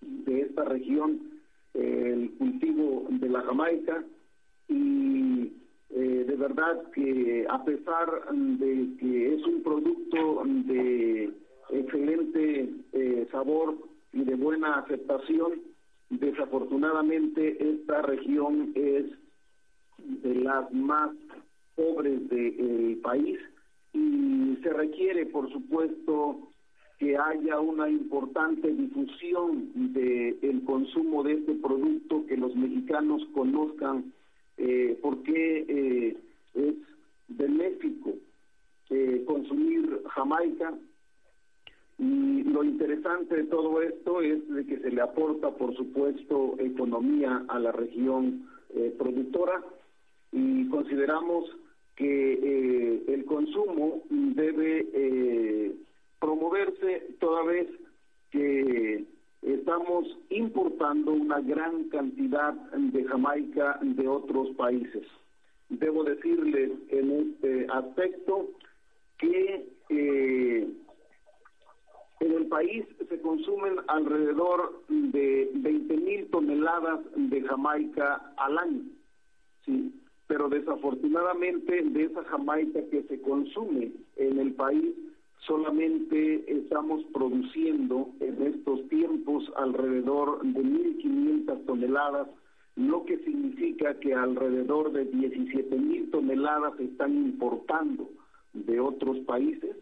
de 0.01 0.41
esta 0.41 0.65
región 0.65 1.33
el 1.73 2.31
cultivo 2.37 3.07
de 3.09 3.29
la 3.29 3.41
Jamaica. 3.41 4.03
Y 4.67 5.51
eh, 5.89 6.25
de 6.27 6.35
verdad 6.35 6.91
que 6.91 7.45
a 7.49 7.63
pesar 7.63 8.09
de 8.31 8.87
que 8.99 9.35
es 9.35 9.45
un 9.45 9.61
producto 9.63 10.43
de 10.45 11.31
excelente 11.69 12.69
eh, 12.93 13.27
sabor 13.31 13.75
y 14.11 14.23
de 14.23 14.35
buena 14.35 14.79
aceptación, 14.79 15.61
Desafortunadamente, 16.09 17.57
esta 17.59 18.01
región 18.01 18.71
es 18.75 19.05
de 19.97 20.35
las 20.35 20.71
más 20.71 21.11
pobres 21.75 22.29
del 22.29 22.99
país 23.01 23.39
y 23.93 24.57
se 24.61 24.69
requiere, 24.73 25.25
por 25.25 25.51
supuesto, 25.51 26.49
que 26.99 27.17
haya 27.17 27.59
una 27.59 27.89
importante 27.89 28.71
difusión 28.71 29.71
del 29.93 30.37
el 30.41 30.63
consumo 30.65 31.23
de 31.23 31.33
este 31.33 31.53
producto, 31.55 32.25
que 32.27 32.37
los 32.37 32.55
mexicanos 32.55 33.25
conozcan 33.33 34.13
eh, 34.57 34.97
por 35.01 35.23
qué 35.23 35.65
eh, 35.67 36.17
es 36.53 36.75
benéfico 37.27 38.13
eh, 38.89 39.23
consumir 39.25 40.01
Jamaica, 40.09 40.73
y 41.97 42.43
lo 42.43 42.63
interesante 42.63 43.35
de 43.35 43.43
todo 43.43 43.81
esto 43.81 44.21
es 44.21 44.47
de 44.49 44.65
que 44.65 44.79
se 44.79 44.91
le 44.91 45.01
aporta, 45.01 45.51
por 45.51 45.75
supuesto, 45.75 46.55
economía 46.59 47.45
a 47.47 47.59
la 47.59 47.71
región 47.71 48.49
eh, 48.75 48.93
productora 48.97 49.63
y 50.31 50.67
consideramos 50.69 51.45
que 51.95 52.33
eh, 52.33 53.03
el 53.07 53.25
consumo 53.25 54.01
debe 54.09 54.87
eh, 54.93 55.75
promoverse 56.19 57.15
toda 57.19 57.43
vez 57.43 57.67
que 58.31 59.05
estamos 59.43 60.17
importando 60.29 61.11
una 61.11 61.39
gran 61.41 61.89
cantidad 61.89 62.53
de 62.53 63.03
Jamaica 63.03 63.77
de 63.83 64.07
otros 64.07 64.49
países. 64.55 65.03
Debo 65.69 66.03
decirles 66.03 66.71
en 66.89 67.11
este 67.11 67.67
aspecto 67.69 68.49
que 69.19 69.67
en 72.19 72.31
el 72.31 72.47
país 72.47 72.85
se 73.09 73.21
consumen 73.21 73.75
alrededor 73.87 74.83
de 74.87 75.49
20 75.53 75.97
mil 75.97 76.27
toneladas 76.29 76.99
de 77.15 77.41
Jamaica 77.41 78.33
al 78.37 78.57
año, 78.57 78.83
sí, 79.65 79.93
pero 80.27 80.49
desafortunadamente 80.49 81.81
de 81.81 82.03
esa 82.03 82.23
Jamaica 82.25 82.79
que 82.89 83.03
se 83.03 83.21
consume 83.21 83.91
en 84.15 84.39
el 84.39 84.53
país 84.53 84.93
solamente 85.45 86.51
estamos 86.51 87.03
produciendo 87.13 88.09
en 88.19 88.41
estos 88.43 88.87
tiempos 88.87 89.43
alrededor 89.57 90.41
de 90.41 90.61
1.500 90.61 91.65
toneladas, 91.65 92.27
lo 92.75 93.05
que 93.05 93.17
significa 93.19 93.99
que 93.99 94.13
alrededor 94.13 94.91
de 94.93 95.05
17 95.05 95.75
mil 95.77 96.09
toneladas 96.11 96.75
se 96.77 96.85
están 96.85 97.13
importando 97.13 98.09
de 98.53 98.79
otros 98.79 99.19
países. 99.19 99.75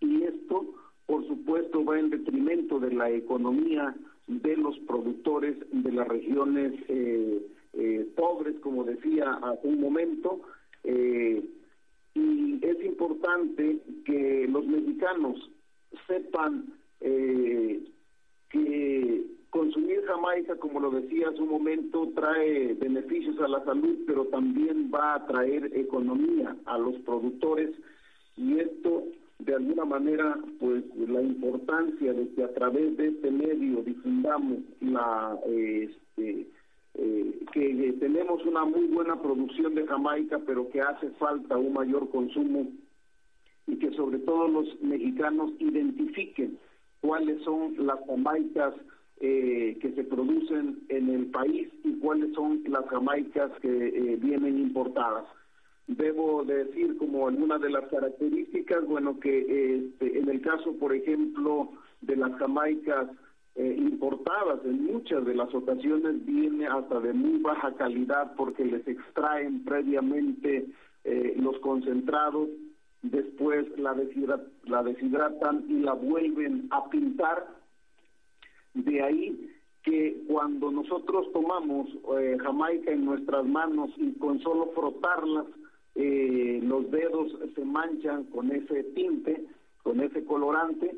Y 0.00 0.22
esto 0.22 0.66
por 1.06 1.26
supuesto 1.26 1.84
va 1.84 1.98
en 1.98 2.10
detrimento 2.10 2.78
de 2.80 2.92
la 2.92 3.10
economía 3.10 3.94
de 4.26 4.56
los 4.56 4.76
productores 4.80 5.56
de 5.70 5.92
las 5.92 6.08
regiones 6.08 6.72
eh, 6.88 7.46
eh, 7.74 8.06
pobres, 8.16 8.58
como 8.60 8.84
decía 8.84 9.38
hace 9.42 9.68
un 9.68 9.80
momento, 9.80 10.40
eh, 10.84 11.44
y 12.14 12.58
es 12.62 12.84
importante 12.84 13.78
que 14.04 14.48
los 14.48 14.66
mexicanos 14.66 15.50
sepan 16.06 16.72
que 18.50 19.22
consumir 19.50 20.02
Jamaica, 20.06 20.56
como 20.56 20.80
lo 20.80 20.90
decía 20.90 21.28
hace 21.28 21.42
un 21.42 21.50
momento, 21.50 22.08
trae 22.14 22.74
beneficios 22.74 23.38
a 23.40 23.48
la 23.48 23.64
salud, 23.64 23.98
pero 24.06 24.24
también 24.26 24.90
va 24.92 25.14
a 25.14 25.26
traer 25.26 25.70
economía 25.76 26.56
a 26.64 26.78
los 26.78 26.94
productores. 27.00 27.70
Y 28.36 28.58
esto 28.58 29.04
de 29.38 29.54
alguna 29.54 29.84
manera 29.84 30.38
pues 30.58 30.84
la 30.96 31.22
importancia 31.22 32.12
de 32.12 32.28
que 32.30 32.42
a 32.42 32.54
través 32.54 32.96
de 32.96 33.08
este 33.08 33.30
medio 33.30 33.82
difundamos 33.82 34.60
la 34.80 35.38
este, 35.46 36.46
eh, 36.94 37.44
que 37.52 37.96
tenemos 38.00 38.44
una 38.46 38.64
muy 38.64 38.86
buena 38.86 39.20
producción 39.20 39.74
de 39.74 39.86
Jamaica 39.86 40.40
pero 40.46 40.70
que 40.70 40.80
hace 40.80 41.10
falta 41.12 41.58
un 41.58 41.74
mayor 41.74 42.08
consumo 42.10 42.66
y 43.66 43.76
que 43.76 43.90
sobre 43.92 44.18
todo 44.20 44.48
los 44.48 44.80
mexicanos 44.80 45.50
identifiquen 45.58 46.58
cuáles 47.00 47.42
son 47.42 47.74
las 47.86 47.98
jamaicas 48.06 48.74
eh, 49.20 49.78
que 49.80 49.92
se 49.92 50.04
producen 50.04 50.80
en 50.88 51.08
el 51.10 51.26
país 51.26 51.68
y 51.84 51.94
cuáles 51.98 52.32
son 52.34 52.62
las 52.68 52.86
jamaicas 52.88 53.50
que 53.60 53.68
eh, 53.68 54.16
vienen 54.16 54.58
importadas 54.58 55.24
debo 55.86 56.44
decir 56.44 56.96
como 56.98 57.28
alguna 57.28 57.58
de 57.58 57.70
las 57.70 57.88
características, 57.88 58.84
bueno, 58.86 59.18
que 59.20 59.76
este, 59.76 60.18
en 60.18 60.28
el 60.28 60.40
caso, 60.40 60.72
por 60.78 60.94
ejemplo, 60.94 61.70
de 62.00 62.16
las 62.16 62.32
jamaicas 62.38 63.08
eh, 63.54 63.76
importadas, 63.78 64.60
en 64.64 64.84
muchas 64.84 65.24
de 65.24 65.34
las 65.34 65.54
ocasiones 65.54 66.24
viene 66.26 66.66
hasta 66.66 67.00
de 67.00 67.12
muy 67.12 67.38
baja 67.38 67.74
calidad 67.74 68.34
porque 68.36 68.64
les 68.64 68.86
extraen 68.86 69.64
previamente 69.64 70.66
eh, 71.04 71.34
los 71.38 71.58
concentrados, 71.60 72.48
después 73.02 73.66
la, 73.78 73.96
la 74.64 74.82
deshidratan 74.82 75.64
y 75.68 75.80
la 75.80 75.92
vuelven 75.92 76.66
a 76.70 76.90
pintar. 76.90 77.46
De 78.74 79.02
ahí 79.02 79.52
que 79.84 80.24
cuando 80.28 80.70
nosotros 80.72 81.32
tomamos 81.32 81.88
eh, 82.18 82.36
Jamaica 82.42 82.90
en 82.90 83.04
nuestras 83.04 83.46
manos 83.46 83.90
y 83.96 84.12
con 84.18 84.40
solo 84.40 84.72
frotarlas, 84.74 85.46
eh, 85.96 86.60
los 86.62 86.90
dedos 86.90 87.32
se 87.54 87.64
manchan 87.64 88.24
con 88.24 88.52
ese 88.52 88.84
tinte, 88.94 89.44
con 89.82 90.00
ese 90.00 90.24
colorante, 90.24 90.94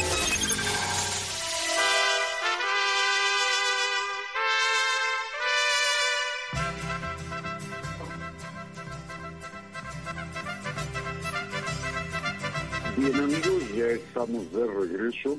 Bien 13.11 13.21
amigos, 13.21 13.75
ya 13.75 13.87
estamos 13.87 14.53
de 14.53 14.67
regreso 14.67 15.39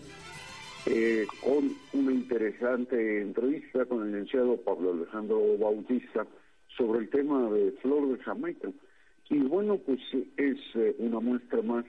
eh, 0.88 1.28
con 1.40 1.72
una 1.94 2.12
interesante 2.12 3.22
entrevista 3.22 3.86
con 3.86 4.02
el 4.02 4.12
licenciado 4.12 4.58
Pablo 4.58 4.94
Alejandro 4.94 5.40
Bautista 5.60 6.26
sobre 6.76 7.02
el 7.02 7.10
tema 7.12 7.48
de 7.52 7.72
flor 7.74 8.18
de 8.18 8.24
Jamaica. 8.24 8.70
Y 9.30 9.38
bueno, 9.42 9.78
pues 9.78 10.00
es 10.38 10.58
eh, 10.74 10.96
una 10.98 11.20
muestra 11.20 11.62
más 11.62 11.86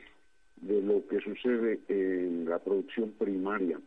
de 0.56 0.82
lo 0.82 1.06
que 1.06 1.18
sucede 1.20 1.80
en 1.88 2.44
la 2.46 2.58
producción 2.58 3.12
primaria, 3.12 3.80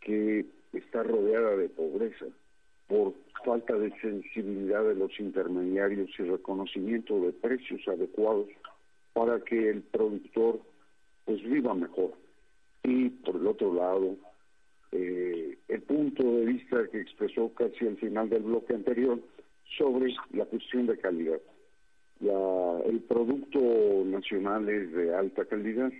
que 0.00 0.44
está 0.72 1.04
rodeada 1.04 1.56
de 1.56 1.68
pobreza 1.68 2.26
por 2.88 3.14
falta 3.44 3.78
de 3.78 3.96
sensibilidad 4.00 4.82
de 4.82 4.96
los 4.96 5.12
intermediarios 5.20 6.10
y 6.18 6.24
reconocimiento 6.24 7.20
de 7.20 7.32
precios 7.32 7.86
adecuados 7.86 8.48
para 9.12 9.38
que 9.38 9.70
el 9.70 9.82
productor 9.82 10.58
pues 11.24 11.42
viva 11.42 11.74
mejor. 11.74 12.12
Y 12.82 13.10
por 13.10 13.36
el 13.36 13.46
otro 13.46 13.74
lado, 13.74 14.16
eh, 14.92 15.58
el 15.68 15.82
punto 15.82 16.22
de 16.22 16.46
vista 16.46 16.86
que 16.90 17.00
expresó 17.00 17.52
casi 17.54 17.86
al 17.86 17.96
final 17.96 18.28
del 18.28 18.42
bloque 18.42 18.74
anterior 18.74 19.20
sobre 19.78 20.14
la 20.32 20.44
cuestión 20.46 20.86
de 20.86 20.98
calidad. 20.98 21.40
el 22.20 23.00
producto 23.08 23.58
nacional 24.04 24.68
es 24.68 24.92
de 24.92 25.14
alta 25.14 25.44
calidad, 25.44 25.92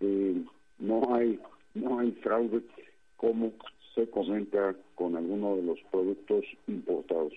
eh, 0.00 0.42
no 0.78 1.14
hay 1.14 1.38
no 1.74 1.98
hay 1.98 2.12
fraude 2.22 2.62
como 3.16 3.52
se 3.94 4.08
comenta 4.10 4.74
con 4.94 5.16
algunos 5.16 5.56
de 5.58 5.62
los 5.64 5.78
productos 5.90 6.44
importados. 6.66 7.32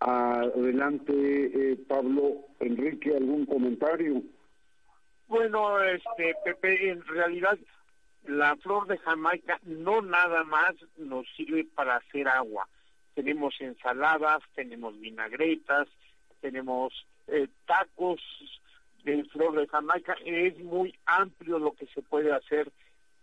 Adelante, 0.00 1.12
eh, 1.12 1.76
Pablo 1.88 2.44
Enrique, 2.60 3.16
algún 3.16 3.46
comentario. 3.46 4.22
Bueno, 5.28 5.82
este 5.82 6.34
Pepe, 6.44 6.90
en 6.90 7.04
realidad 7.06 7.58
la 8.26 8.56
flor 8.56 8.86
de 8.86 8.98
Jamaica 8.98 9.60
no 9.64 10.02
nada 10.02 10.44
más 10.44 10.74
nos 10.96 11.26
sirve 11.36 11.64
para 11.74 11.96
hacer 11.96 12.28
agua 12.28 12.66
tenemos 13.16 13.54
ensaladas, 13.60 14.42
tenemos 14.54 15.00
vinagretas, 15.00 15.88
tenemos 16.42 16.92
eh, 17.28 17.48
tacos 17.64 18.20
de 19.04 19.24
flor 19.24 19.56
de 19.56 19.66
Jamaica. 19.66 20.14
Es 20.22 20.58
muy 20.58 20.94
amplio 21.06 21.58
lo 21.58 21.72
que 21.72 21.86
se 21.86 22.02
puede 22.02 22.30
hacer 22.30 22.70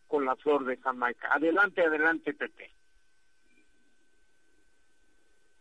con 0.07 0.25
la 0.25 0.35
flor 0.35 0.65
de 0.65 0.77
Jamaica. 0.77 1.31
Adelante, 1.31 1.83
adelante, 1.83 2.33
Pepe. 2.33 2.71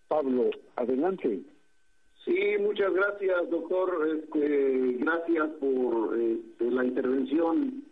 Pablo, 0.09 0.49
adelante. 0.77 1.43
Sí, 2.25 2.57
muchas 2.61 2.93
gracias, 2.95 3.51
doctor. 3.51 4.09
Este, 4.17 4.97
gracias 4.99 5.49
por 5.61 6.19
este, 6.19 6.71
la 6.71 6.85
intervención, 6.85 7.83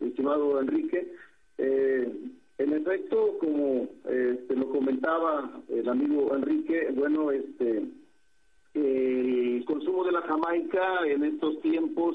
estimado 0.00 0.60
Enrique. 0.60 1.12
Eh, 1.58 2.12
en 2.58 2.72
efecto, 2.72 3.38
como 3.38 3.88
este, 4.04 4.56
lo 4.56 4.70
comentaba 4.70 5.62
el 5.68 5.88
amigo 5.88 6.34
Enrique, 6.34 6.88
bueno, 6.94 7.30
este 7.30 7.84
el 8.74 9.64
consumo 9.64 10.04
de 10.04 10.12
la 10.12 10.20
Jamaica 10.22 11.06
en 11.06 11.24
estos 11.24 11.60
tiempos 11.62 12.14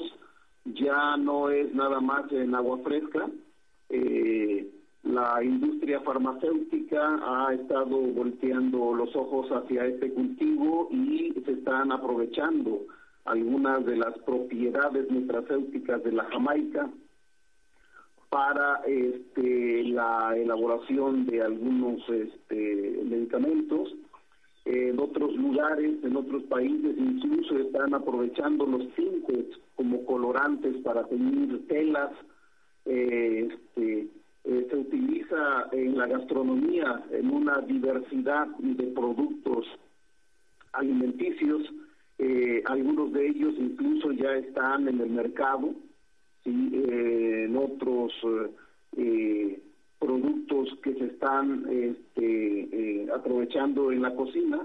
ya 0.64 1.16
no 1.16 1.50
es 1.50 1.74
nada 1.74 2.00
más 2.00 2.30
en 2.30 2.54
agua 2.54 2.78
fresca. 2.84 3.28
Eh, 3.88 4.70
la 5.02 5.42
industria 5.42 6.00
farmacéutica 6.00 7.18
ha 7.22 7.52
estado 7.54 7.98
volteando 7.98 8.94
los 8.94 9.14
ojos 9.16 9.48
hacia 9.50 9.86
este 9.86 10.12
cultivo 10.12 10.88
y 10.90 11.32
se 11.44 11.52
están 11.52 11.90
aprovechando 11.90 12.82
algunas 13.24 13.84
de 13.84 13.96
las 13.96 14.16
propiedades 14.20 15.10
nutracéuticas 15.10 16.02
de 16.04 16.12
la 16.12 16.24
Jamaica 16.24 16.88
para 18.30 18.76
este, 18.86 19.84
la 19.84 20.36
elaboración 20.36 21.26
de 21.26 21.42
algunos 21.42 22.08
este, 22.08 23.02
medicamentos. 23.04 23.94
En 24.64 24.98
otros 25.00 25.34
lugares, 25.34 26.02
en 26.04 26.16
otros 26.16 26.44
países, 26.44 26.96
incluso 26.96 27.58
están 27.58 27.92
aprovechando 27.94 28.64
los 28.64 28.88
tintes 28.94 29.46
como 29.74 30.04
colorantes 30.06 30.76
para 30.82 31.04
teñir 31.08 31.66
telas. 31.66 32.12
Eh, 32.86 33.48
este, 33.50 34.08
eh, 34.44 34.66
se 34.68 34.76
utiliza 34.76 35.68
en 35.70 35.96
la 35.96 36.06
gastronomía 36.06 37.04
en 37.12 37.30
una 37.30 37.60
diversidad 37.60 38.48
de 38.58 38.86
productos 38.88 39.66
alimenticios. 40.72 41.62
Eh, 42.18 42.62
algunos 42.66 43.12
de 43.12 43.28
ellos 43.28 43.54
incluso 43.58 44.12
ya 44.12 44.34
están 44.34 44.88
en 44.88 45.00
el 45.00 45.10
mercado 45.10 45.74
¿sí? 46.44 46.70
Eh, 46.72 47.44
en 47.46 47.56
otros 47.56 48.12
eh, 48.96 49.60
productos 49.98 50.76
que 50.82 50.94
se 50.94 51.04
están 51.06 51.64
este, 51.70 53.08
aprovechando 53.14 53.92
en 53.92 54.02
la 54.02 54.14
cocina. 54.14 54.60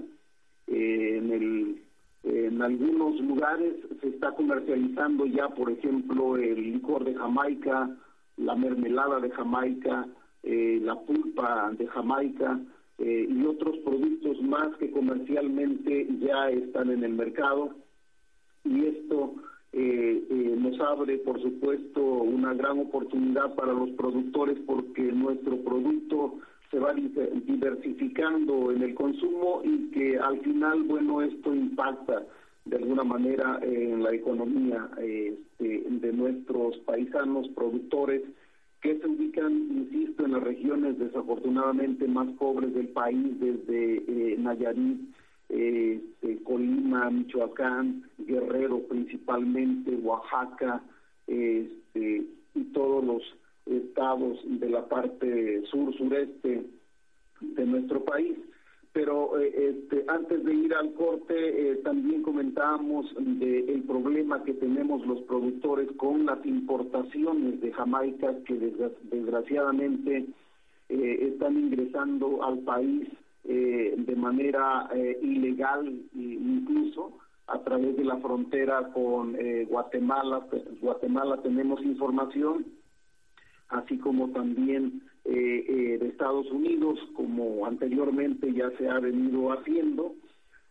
en, 0.66 1.32
el, 1.32 1.82
en 2.24 2.60
algunos 2.60 3.20
lugares 3.20 3.74
se 4.00 4.08
está 4.08 4.32
comercializando 4.32 5.24
ya, 5.26 5.48
por 5.48 5.70
ejemplo, 5.70 6.36
el 6.36 6.72
licor 6.74 7.04
de 7.04 7.14
Jamaica, 7.14 7.96
la 8.38 8.54
mermelada 8.54 9.20
de 9.20 9.30
Jamaica, 9.30 10.06
la 10.42 10.94
pulpa 11.00 11.72
de 11.76 11.86
Jamaica 11.88 12.60
y 12.98 13.44
otros 13.44 13.76
productos 13.78 14.40
más 14.42 14.76
que 14.78 14.90
comercialmente 14.90 16.08
ya 16.20 16.50
están 16.50 16.90
en 16.90 17.04
el 17.04 17.12
mercado. 17.12 17.70
Y 18.64 18.86
esto 18.86 19.34
eh, 19.72 20.24
eh, 20.30 20.56
nos 20.58 20.80
abre, 20.80 21.18
por 21.18 21.40
supuesto, 21.42 22.00
una 22.02 22.54
gran 22.54 22.78
oportunidad 22.80 23.54
para 23.54 23.72
los 23.72 23.90
productores 23.90 24.58
porque 24.66 25.02
nuestro 25.02 25.58
producto 25.58 26.38
se 26.70 26.78
va 26.78 26.94
diversificando 26.94 28.72
en 28.72 28.82
el 28.82 28.94
consumo 28.94 29.60
y 29.64 29.90
que 29.90 30.18
al 30.18 30.40
final, 30.40 30.82
bueno, 30.84 31.22
esto 31.22 31.54
impacta 31.54 32.26
de 32.68 32.76
alguna 32.76 33.04
manera 33.04 33.58
en 33.62 34.02
la 34.02 34.12
economía 34.12 34.88
este, 34.98 35.84
de 35.88 36.12
nuestros 36.12 36.76
paisanos 36.78 37.48
productores 37.48 38.22
que 38.82 38.98
se 38.98 39.06
ubican, 39.06 39.52
insisto, 39.52 40.24
en 40.24 40.32
las 40.32 40.42
regiones 40.42 40.98
desafortunadamente 40.98 42.06
más 42.06 42.28
pobres 42.38 42.72
del 42.74 42.88
país, 42.88 43.40
desde 43.40 43.96
eh, 44.06 44.36
Nayarit, 44.38 45.00
eh, 45.48 46.00
Colima, 46.44 47.10
Michoacán, 47.10 48.04
Guerrero 48.18 48.80
principalmente, 48.88 49.94
Oaxaca, 49.96 50.82
este, 51.26 52.26
y 52.54 52.64
todos 52.72 53.04
los 53.04 53.22
estados 53.66 54.38
de 54.44 54.70
la 54.70 54.86
parte 54.88 55.62
sur-sureste 55.70 56.64
de 57.40 57.66
nuestro 57.66 58.04
país. 58.04 58.36
Pero 58.98 59.38
eh, 59.38 59.52
este, 59.56 60.04
antes 60.08 60.44
de 60.44 60.52
ir 60.52 60.74
al 60.74 60.92
corte, 60.94 61.34
eh, 61.36 61.76
también 61.84 62.20
comentábamos 62.20 63.06
del 63.16 63.84
problema 63.84 64.42
que 64.42 64.54
tenemos 64.54 65.06
los 65.06 65.20
productores 65.20 65.88
con 65.98 66.26
las 66.26 66.44
importaciones 66.44 67.60
de 67.60 67.72
Jamaica 67.74 68.34
que 68.44 68.54
desgraciadamente 69.04 70.26
eh, 70.88 71.28
están 71.32 71.56
ingresando 71.58 72.42
al 72.42 72.58
país 72.64 73.08
de 73.44 74.16
manera 74.16 74.90
ilegal 75.22 76.02
incluso 76.14 77.18
a 77.46 77.60
través 77.60 77.96
de 77.96 78.04
la 78.04 78.16
frontera 78.16 78.90
con 78.92 79.36
Guatemala. 79.68 80.44
Guatemala 80.82 81.40
tenemos 81.40 81.80
información, 81.82 82.66
así 83.68 83.96
como 83.98 84.30
también 84.30 85.02
eh, 85.30 85.64
eh, 85.68 85.98
de 85.98 86.08
Estados 86.08 86.50
Unidos, 86.50 86.98
como 87.12 87.66
anteriormente 87.66 88.50
ya 88.50 88.70
se 88.78 88.88
ha 88.88 88.98
venido 88.98 89.52
haciendo. 89.52 90.14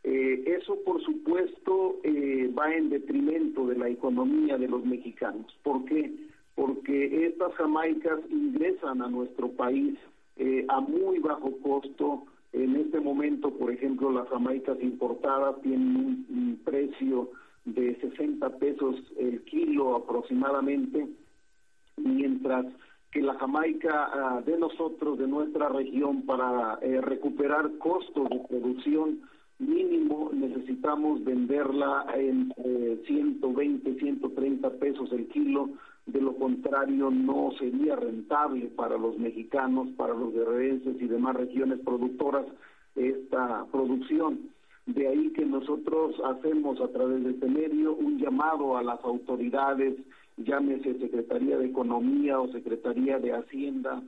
Eh, 0.04 0.46
eso, 0.48 0.80
por 0.84 1.00
supuesto, 1.04 1.98
va 2.58 2.74
en 2.74 2.90
detrimento 2.90 3.68
de 3.68 3.78
la 3.78 3.88
economía 3.88 4.58
de 4.58 4.68
los 4.68 4.84
mexicanos. 4.84 5.46
¿Por 5.62 5.86
qué? 5.86 6.12
Porque 6.56 7.28
estas 7.28 7.54
jamaicas 7.54 8.20
ingresan 8.32 9.04
a 9.04 9.10
nuestro 9.10 9.50
país 9.50 9.96
a 10.70 10.80
muy 10.82 11.20
bajo 11.20 11.52
costo. 11.60 12.24
En 12.52 12.78
este 12.78 13.00
momento, 13.00 13.52
por 13.52 13.70
ejemplo, 13.70 14.12
las 14.12 14.28
jamaicas 14.30 14.82
importadas 14.82 15.62
tienen 15.62 16.26
un 16.30 16.60
precio 16.66 17.30
de 17.66 17.96
60 17.98 18.58
pesos 18.58 18.96
el 19.20 19.44
kilo 19.44 19.98
aproximadamente, 19.98 21.08
mientras 21.98 22.66
la 23.22 23.36
Jamaica 23.36 24.10
ah, 24.14 24.42
de 24.46 24.58
nosotros, 24.58 25.18
de 25.18 25.28
nuestra 25.28 25.70
región, 25.70 26.24
para 26.24 26.80
eh, 26.82 27.02
recuperar 27.02 27.78
costos 27.78 28.30
de 28.30 28.40
producción 28.48 29.20
mínimo, 29.60 30.30
necesitamos 30.34 31.24
venderla 31.24 32.06
en 32.16 32.54
120, 33.06 33.96
130 33.96 34.70
pesos 34.72 35.12
el 35.12 35.28
kilo. 35.30 35.70
De 36.06 36.22
lo 36.22 36.36
contrario, 36.36 37.10
no 37.10 37.52
sería 37.58 37.96
rentable 37.96 38.68
para 38.68 38.98
los 38.98 39.18
mexicanos, 39.18 39.90
para 39.98 40.14
los 40.14 40.34
guerrerenses 40.34 41.02
y 41.02 41.08
demás 41.08 41.36
regiones 41.36 41.80
productoras 41.80 42.46
esta 42.96 43.66
producción. 43.72 44.50
De 44.86 45.08
ahí 45.08 45.32
que 45.32 45.46
nosotros 45.46 46.16
hacemos 46.24 46.80
a 46.80 46.88
través 46.90 47.24
de 47.24 47.32
este 47.32 47.48
medio 47.48 47.94
un 47.94 48.20
llamado 48.20 48.78
a 48.78 48.84
las 48.84 49.04
autoridades 49.04 49.96
llámese 50.38 51.00
Secretaría 51.00 51.58
de 51.58 51.66
Economía 51.66 52.40
o 52.40 52.52
Secretaría 52.52 53.20
de 53.20 53.34
Hacienda, 53.34 54.02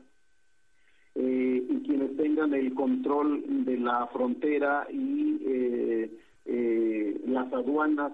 eh, 1.16 1.66
y 1.68 1.80
quienes 1.82 2.16
tengan 2.18 2.54
el 2.54 2.74
control 2.76 3.66
de 3.66 3.78
la 3.78 4.08
frontera 4.08 4.88
y 4.90 5.38
eh, 5.46 6.12
eh, 6.46 7.22
las 7.26 7.52
aduanas 7.52 8.14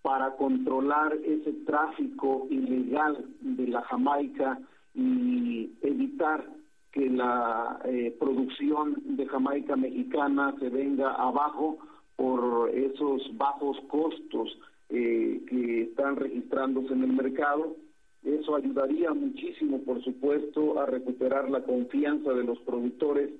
para 0.00 0.36
controlar 0.36 1.18
ese 1.24 1.52
tráfico 1.66 2.46
ilegal 2.48 3.26
de 3.40 3.66
la 3.66 3.82
Jamaica 3.82 4.58
y 4.94 5.70
evitar 5.82 6.48
que 6.92 7.10
la 7.10 7.78
producción 8.18 8.94
de 9.04 9.26
Jamaica 9.26 9.76
mexicana 9.76 10.54
se 10.58 10.70
venga 10.70 11.12
abajo 11.12 11.76
por 12.14 12.70
esos 12.70 13.36
bajos 13.36 13.76
costos 13.88 14.56
eh, 14.88 15.42
que 15.48 15.82
están 15.82 16.16
registrándose 16.16 16.92
en 16.92 17.04
el 17.04 17.12
mercado. 17.12 17.76
Eso 18.22 18.56
ayudaría 18.56 19.12
muchísimo, 19.12 19.82
por 19.82 20.02
supuesto, 20.02 20.80
a 20.80 20.86
recuperar 20.86 21.50
la 21.50 21.62
confianza 21.62 22.32
de 22.32 22.44
los 22.44 22.58
productores, 22.60 23.30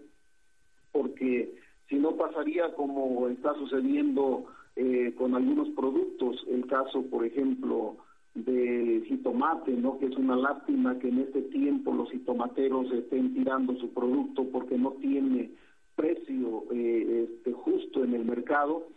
porque 0.92 1.54
si 1.88 1.96
no 1.96 2.16
pasaría 2.16 2.74
como 2.74 3.28
está 3.28 3.54
sucediendo 3.54 4.46
eh, 4.76 5.14
con 5.16 5.34
algunos 5.34 5.68
productos, 5.70 6.44
el 6.48 6.66
caso, 6.66 7.02
por 7.10 7.24
ejemplo, 7.24 7.96
del 8.34 9.04
jitomate, 9.04 9.72
¿no? 9.72 9.98
Que 9.98 10.06
es 10.06 10.16
una 10.16 10.36
lástima 10.36 10.98
que 10.98 11.08
en 11.08 11.20
este 11.20 11.42
tiempo 11.42 11.94
los 11.94 12.10
jitomateros 12.10 12.92
estén 12.92 13.34
tirando 13.34 13.74
su 13.76 13.88
producto 13.94 14.44
porque 14.52 14.76
no 14.76 14.92
tiene 15.00 15.50
precio 15.94 16.64
eh, 16.70 17.28
este, 17.28 17.52
justo 17.52 18.04
en 18.04 18.14
el 18.14 18.24
mercado 18.24 18.88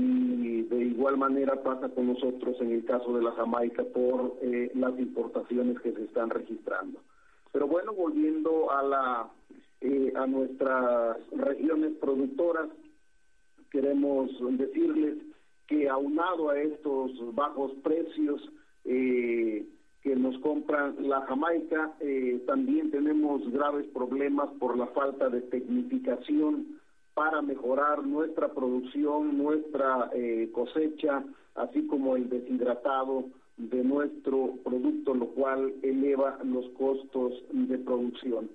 y 0.00 0.62
de 0.62 0.76
igual 0.76 1.16
manera 1.16 1.60
pasa 1.60 1.88
con 1.88 2.06
nosotros 2.06 2.56
en 2.60 2.70
el 2.70 2.84
caso 2.84 3.12
de 3.16 3.22
la 3.22 3.32
Jamaica 3.32 3.82
por 3.82 4.36
eh, 4.42 4.70
las 4.74 4.96
importaciones 4.96 5.80
que 5.80 5.92
se 5.92 6.04
están 6.04 6.30
registrando. 6.30 7.00
Pero 7.50 7.66
bueno, 7.66 7.92
volviendo 7.92 8.70
a 8.70 8.82
la 8.84 9.28
eh, 9.80 10.12
a 10.14 10.26
nuestras 10.28 11.16
regiones 11.32 11.94
productoras, 12.00 12.68
queremos 13.72 14.30
decirles 14.56 15.16
que 15.66 15.88
aunado 15.88 16.50
a 16.50 16.60
estos 16.60 17.10
bajos 17.34 17.72
precios 17.82 18.40
eh, 18.84 19.66
que 20.02 20.14
nos 20.14 20.38
compran 20.38 20.94
la 21.00 21.22
Jamaica, 21.22 21.96
también 22.46 22.92
tenemos 22.92 23.50
graves 23.50 23.86
problemas 23.88 24.48
por 24.60 24.78
la 24.78 24.86
falta 24.86 25.28
de 25.28 25.40
tecnificación 25.40 26.78
para 27.18 27.42
mejorar 27.42 28.06
nuestra 28.06 28.54
producción, 28.54 29.38
nuestra 29.38 30.08
eh, 30.14 30.50
cosecha, 30.52 31.24
así 31.56 31.84
como 31.88 32.14
el 32.14 32.28
deshidratado 32.28 33.24
de 33.56 33.82
nuestro 33.82 34.54
producto, 34.62 35.14
lo 35.14 35.26
cual 35.30 35.74
eleva 35.82 36.38
los 36.44 36.68
costos 36.78 37.32
de 37.50 37.76
producción. 37.78 38.48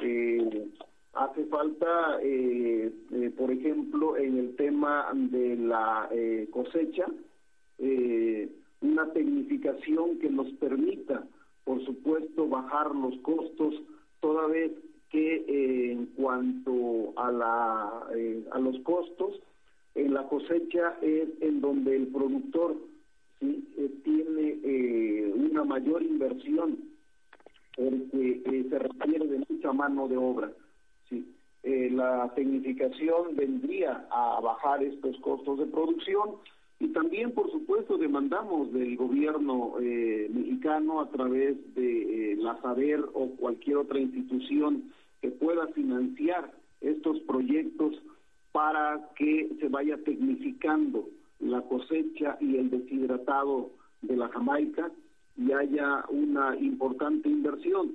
Eh, 0.00 0.68
hace 1.14 1.46
falta, 1.46 2.18
eh, 2.20 2.92
por 3.38 3.50
ejemplo, 3.50 4.18
en 4.18 4.36
el 4.36 4.56
tema 4.56 5.06
de 5.14 5.56
la 5.56 6.10
cosecha, 6.50 7.06
una 8.82 9.10
tecnificación 9.14 10.18
que 10.18 10.28
nos 10.28 10.50
permita, 10.60 11.24
por 11.64 11.82
supuesto, 11.86 12.48
bajar 12.48 12.94
los 12.94 13.16
costos, 13.20 13.80
toda 14.20 14.46
vez 14.48 14.72
que 15.14 15.44
eh, 15.46 15.92
en 15.92 16.06
cuanto 16.06 17.12
a, 17.14 17.30
la, 17.30 18.02
eh, 18.16 18.44
a 18.50 18.58
los 18.58 18.76
costos, 18.80 19.40
en 19.94 20.12
la 20.12 20.26
cosecha 20.26 20.98
es 21.02 21.28
en 21.40 21.60
donde 21.60 21.94
el 21.94 22.08
productor 22.08 22.74
¿sí? 23.38 23.64
Eh, 23.78 23.90
tiene 24.02 25.32
una 25.36 25.62
mayor 25.62 26.02
inversión 26.02 26.78
porque 27.76 28.64
se 28.68 28.78
requiere 28.78 29.26
de 29.28 29.44
mucha 29.48 29.72
mano 29.72 30.08
de 30.08 30.16
obra. 30.16 30.50
¿sí? 31.08 31.24
la 31.62 32.32
tecnificación 32.34 33.36
vendría 33.36 34.06
a 34.10 34.40
bajar 34.40 34.82
estos 34.82 35.16
costos 35.20 35.60
de 35.60 35.66
producción 35.66 36.30
y 36.80 36.88
también, 36.88 37.30
por 37.32 37.50
supuesto, 37.52 37.96
demandamos 37.96 38.72
del 38.72 38.96
gobierno 38.96 39.74
mexicano 39.78 41.00
a 41.00 41.08
través 41.10 41.56
de 41.74 42.36
la 42.38 42.60
SABER 42.60 43.04
o 43.14 43.30
cualquier 43.36 43.78
otra 43.78 43.98
institución 43.98 44.92
que 45.24 45.30
pueda 45.30 45.66
financiar 45.68 46.52
estos 46.82 47.18
proyectos 47.20 47.94
para 48.52 49.08
que 49.16 49.48
se 49.58 49.68
vaya 49.68 49.96
tecnificando 50.04 51.08
la 51.40 51.62
cosecha 51.62 52.36
y 52.42 52.56
el 52.58 52.68
deshidratado 52.68 53.70
de 54.02 54.18
la 54.18 54.28
Jamaica 54.28 54.90
y 55.38 55.50
haya 55.52 56.04
una 56.10 56.54
importante 56.58 57.30
inversión, 57.30 57.92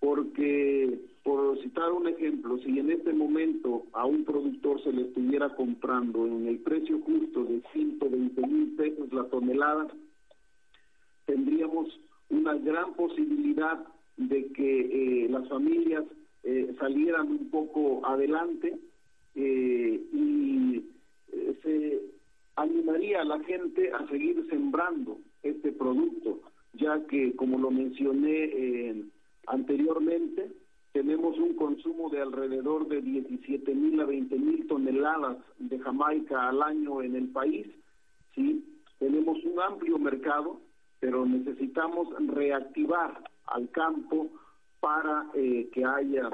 porque 0.00 0.98
por 1.22 1.62
citar 1.62 1.92
un 1.92 2.08
ejemplo, 2.08 2.58
si 2.58 2.76
en 2.76 2.90
este 2.90 3.12
momento 3.12 3.84
a 3.92 4.04
un 4.04 4.24
productor 4.24 4.82
se 4.82 4.92
le 4.92 5.02
estuviera 5.02 5.50
comprando 5.50 6.26
en 6.26 6.48
el 6.48 6.58
precio 6.58 6.98
justo 7.02 7.44
de 7.44 7.62
120 7.72 8.46
mil 8.48 8.74
pesos 8.74 9.12
la 9.12 9.22
tonelada, 9.28 9.86
tendríamos 11.24 11.86
una 12.30 12.54
gran 12.54 12.94
posibilidad 12.94 13.86
de 14.16 14.46
que 14.48 15.24
eh, 15.24 15.28
las 15.28 15.48
familias 15.48 16.02
eh, 16.46 16.74
salieran 16.78 17.28
un 17.30 17.48
poco 17.48 18.06
adelante 18.06 18.76
eh, 19.34 20.00
y 20.12 20.84
eh, 21.32 21.58
se 21.62 22.00
animaría 22.56 23.22
a 23.22 23.24
la 23.24 23.40
gente 23.44 23.90
a 23.90 24.06
seguir 24.08 24.46
sembrando 24.50 25.18
este 25.42 25.72
producto, 25.72 26.40
ya 26.74 27.02
que, 27.06 27.34
como 27.34 27.58
lo 27.58 27.70
mencioné 27.70 29.04
anteriormente, 29.46 30.52
tenemos 30.92 31.38
un 31.38 31.54
consumo 31.54 32.10
de 32.10 32.20
alrededor 32.20 32.88
de 32.88 33.00
17 33.00 33.74
mil 33.74 34.00
a 34.00 34.04
20 34.04 34.38
mil 34.38 34.66
toneladas 34.66 35.38
de 35.58 35.78
Jamaica 35.78 36.48
al 36.48 36.62
año 36.62 37.02
en 37.02 37.16
el 37.16 37.28
país, 37.28 37.66
¿sí? 38.34 38.64
Tenemos 38.98 39.42
un 39.44 39.60
amplio 39.60 39.98
mercado, 39.98 40.60
pero 41.00 41.24
necesitamos 41.26 42.08
reactivar 42.28 43.30
al 43.46 43.70
campo 43.70 44.28
para 44.84 45.30
eh, 45.32 45.70
que 45.72 45.82
haya 45.82 46.28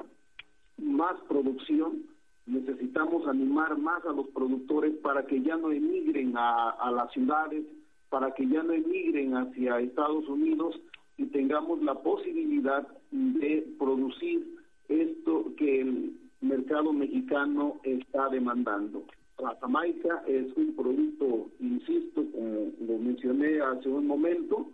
más 0.76 1.14
producción, 1.28 2.02
necesitamos 2.46 3.24
animar 3.28 3.78
más 3.78 4.04
a 4.04 4.12
los 4.12 4.26
productores 4.30 4.92
para 5.04 5.24
que 5.24 5.40
ya 5.40 5.56
no 5.56 5.70
emigren 5.70 6.34
a, 6.36 6.90
las 6.90 7.12
ciudades, 7.12 7.64
para 8.08 8.34
que 8.34 8.48
ya 8.48 8.64
no 8.64 8.72
emigren 8.72 9.36
hacia 9.36 9.78
Estados 9.78 10.26
Unidos 10.26 10.80
y 11.16 11.26
tengamos 11.26 11.80
la 11.84 11.94
posibilidad 11.94 12.88
de 13.12 13.72
producir 13.78 14.44
esto 14.88 15.52
que 15.56 15.82
el 15.82 16.16
mercado 16.40 16.92
mexicano 16.92 17.76
está 17.84 18.30
demandando. 18.30 19.04
La 19.38 19.56
Jamaica 19.60 20.24
es 20.26 20.52
un 20.56 20.74
producto, 20.74 21.50
insisto, 21.60 22.24
como 22.32 22.72
lo 22.80 22.98
mencioné 22.98 23.60
hace 23.60 23.88
un 23.88 24.08
momento, 24.08 24.70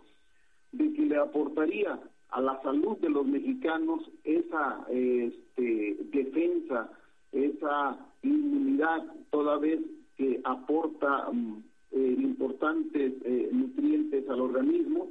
de 0.71 0.91
que 0.93 1.05
le 1.05 1.17
aportaría 1.17 1.99
a 2.29 2.41
la 2.41 2.61
salud 2.61 2.97
de 2.97 3.09
los 3.09 3.25
mexicanos 3.25 4.09
esa 4.23 4.85
este, 4.89 5.97
defensa, 6.11 6.91
esa 7.31 7.97
inmunidad, 8.23 9.03
toda 9.31 9.57
vez 9.57 9.79
que 10.17 10.41
aporta 10.43 11.29
mm, 11.31 11.63
eh, 11.91 12.15
importantes 12.19 13.13
eh, 13.23 13.49
nutrientes 13.51 14.29
al 14.29 14.41
organismo 14.41 15.09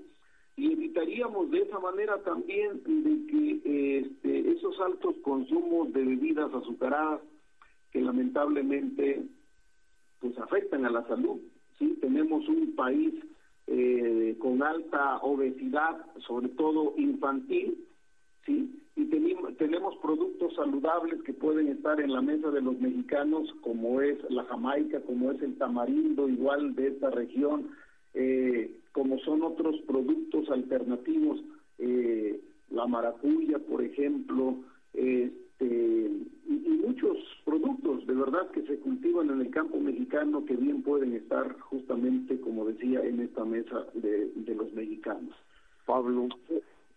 y 0.57 0.73
evitaríamos 0.73 1.51
de 1.51 1.63
esa 1.63 1.79
manera 1.79 2.19
también 2.23 2.83
de 2.85 3.27
que 3.27 3.99
este, 3.99 4.51
esos 4.53 4.79
altos 4.81 5.17
consumos 5.23 5.93
de 5.93 6.05
bebidas 6.05 6.53
azucaradas 6.55 7.21
que 7.93 8.01
lamentablemente 8.01 9.23
pues 10.21 10.37
afectan 10.39 10.85
a 10.87 10.91
la 10.91 11.07
salud. 11.07 11.39
Sí, 11.79 11.97
tenemos 12.01 12.49
un 12.49 12.75
país 12.75 13.15
eh, 13.67 14.37
con 14.39 14.63
alta 14.63 15.19
obesidad, 15.19 16.05
sobre 16.27 16.49
todo 16.51 16.95
infantil, 16.97 17.85
sí, 18.45 18.83
y 18.95 19.05
tenemos, 19.07 19.57
tenemos 19.57 19.97
productos 19.97 20.55
saludables 20.55 21.23
que 21.23 21.35
pueden 21.35 21.69
estar 21.69 22.01
en 22.01 22.13
la 22.13 22.23
mesa 22.23 22.51
de 22.51 22.63
los 22.63 22.79
mexicanos, 22.81 23.53
como 23.63 24.01
es 24.01 24.19
la 24.31 24.45
jamaica, 24.45 25.01
como 25.01 25.33
es 25.33 25.43
el 25.43 25.59
tamarindo, 25.59 26.29
igual 26.29 26.75
de 26.75 26.89
esta 26.89 27.11
región, 27.11 27.71
eh, 28.15 28.71
como 28.93 29.19
son 29.19 29.43
otros 29.43 29.77
productos 29.87 30.49
alternativos, 30.51 31.41
eh, 31.79 32.41
la 32.71 32.87
maracuya, 32.87 33.59
por 33.59 33.83
ejemplo, 33.83 34.57
este, 35.59 36.11
y, 36.49 36.83
muchos 36.87 37.19
productos 37.45 38.07
de 38.07 38.15
verdad 38.15 38.51
que 38.53 38.63
se 38.63 38.79
cultivan 38.79 39.31
en 39.31 39.41
el 39.41 39.51
campo 39.51 39.79
mexicano 39.79 40.45
que 40.45 40.57
bien 40.57 40.83
pueden 40.83 41.15
estar 41.15 41.59
justamente, 41.61 42.41
como 42.41 42.65
decía, 42.65 43.03
en 43.05 43.21
esta 43.21 43.45
mesa 43.45 43.87
de, 43.95 44.31
de 44.35 44.55
los 44.55 44.73
mexicanos. 44.73 45.35
Pablo, 45.85 46.29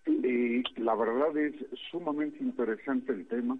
eh, 0.06 0.64
la 0.78 0.96
verdad 0.96 1.36
es 1.38 1.56
sumamente 1.92 2.44
interesante 2.44 3.12
el 3.12 3.28
tema. 3.28 3.58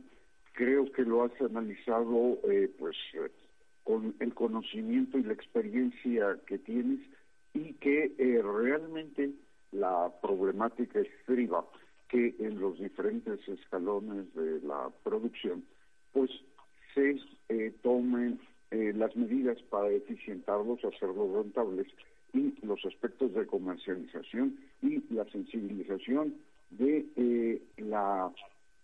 Creo 0.54 0.92
que 0.92 1.04
lo 1.04 1.24
has 1.24 1.42
analizado 1.42 2.40
eh, 2.50 2.72
pues 2.78 2.96
eh, 3.14 3.32
con 3.84 4.16
el 4.20 4.34
conocimiento 4.34 5.18
y 5.18 5.24
la 5.24 5.34
experiencia 5.34 6.38
que 6.46 6.58
tienes 6.60 7.00
y 7.54 7.74
que 7.74 8.14
eh, 8.18 8.42
realmente 8.42 9.32
la 9.72 10.12
problemática 10.22 11.00
estriba 11.00 11.66
que 12.10 12.36
en 12.40 12.60
los 12.60 12.80
diferentes 12.80 13.40
escalones 13.48 14.34
de 14.34 14.60
la 14.62 14.90
producción 15.04 15.64
pues 16.12 16.30
se 16.94 17.72
tomen 17.82 18.40
las 18.72 19.16
medidas 19.16 19.62
para 19.70 19.90
eficientarlos, 19.90 20.84
hacerlos 20.84 21.32
rentables 21.34 21.88
y 22.34 22.54
los 22.66 22.84
aspectos 22.86 23.34
de 23.34 23.48
comercialización 23.48 24.58
y 24.82 25.02
la 25.14 25.26
sensibilización 25.26 26.36
de 26.72 27.06
eh, 27.16 27.62
la 27.78 28.32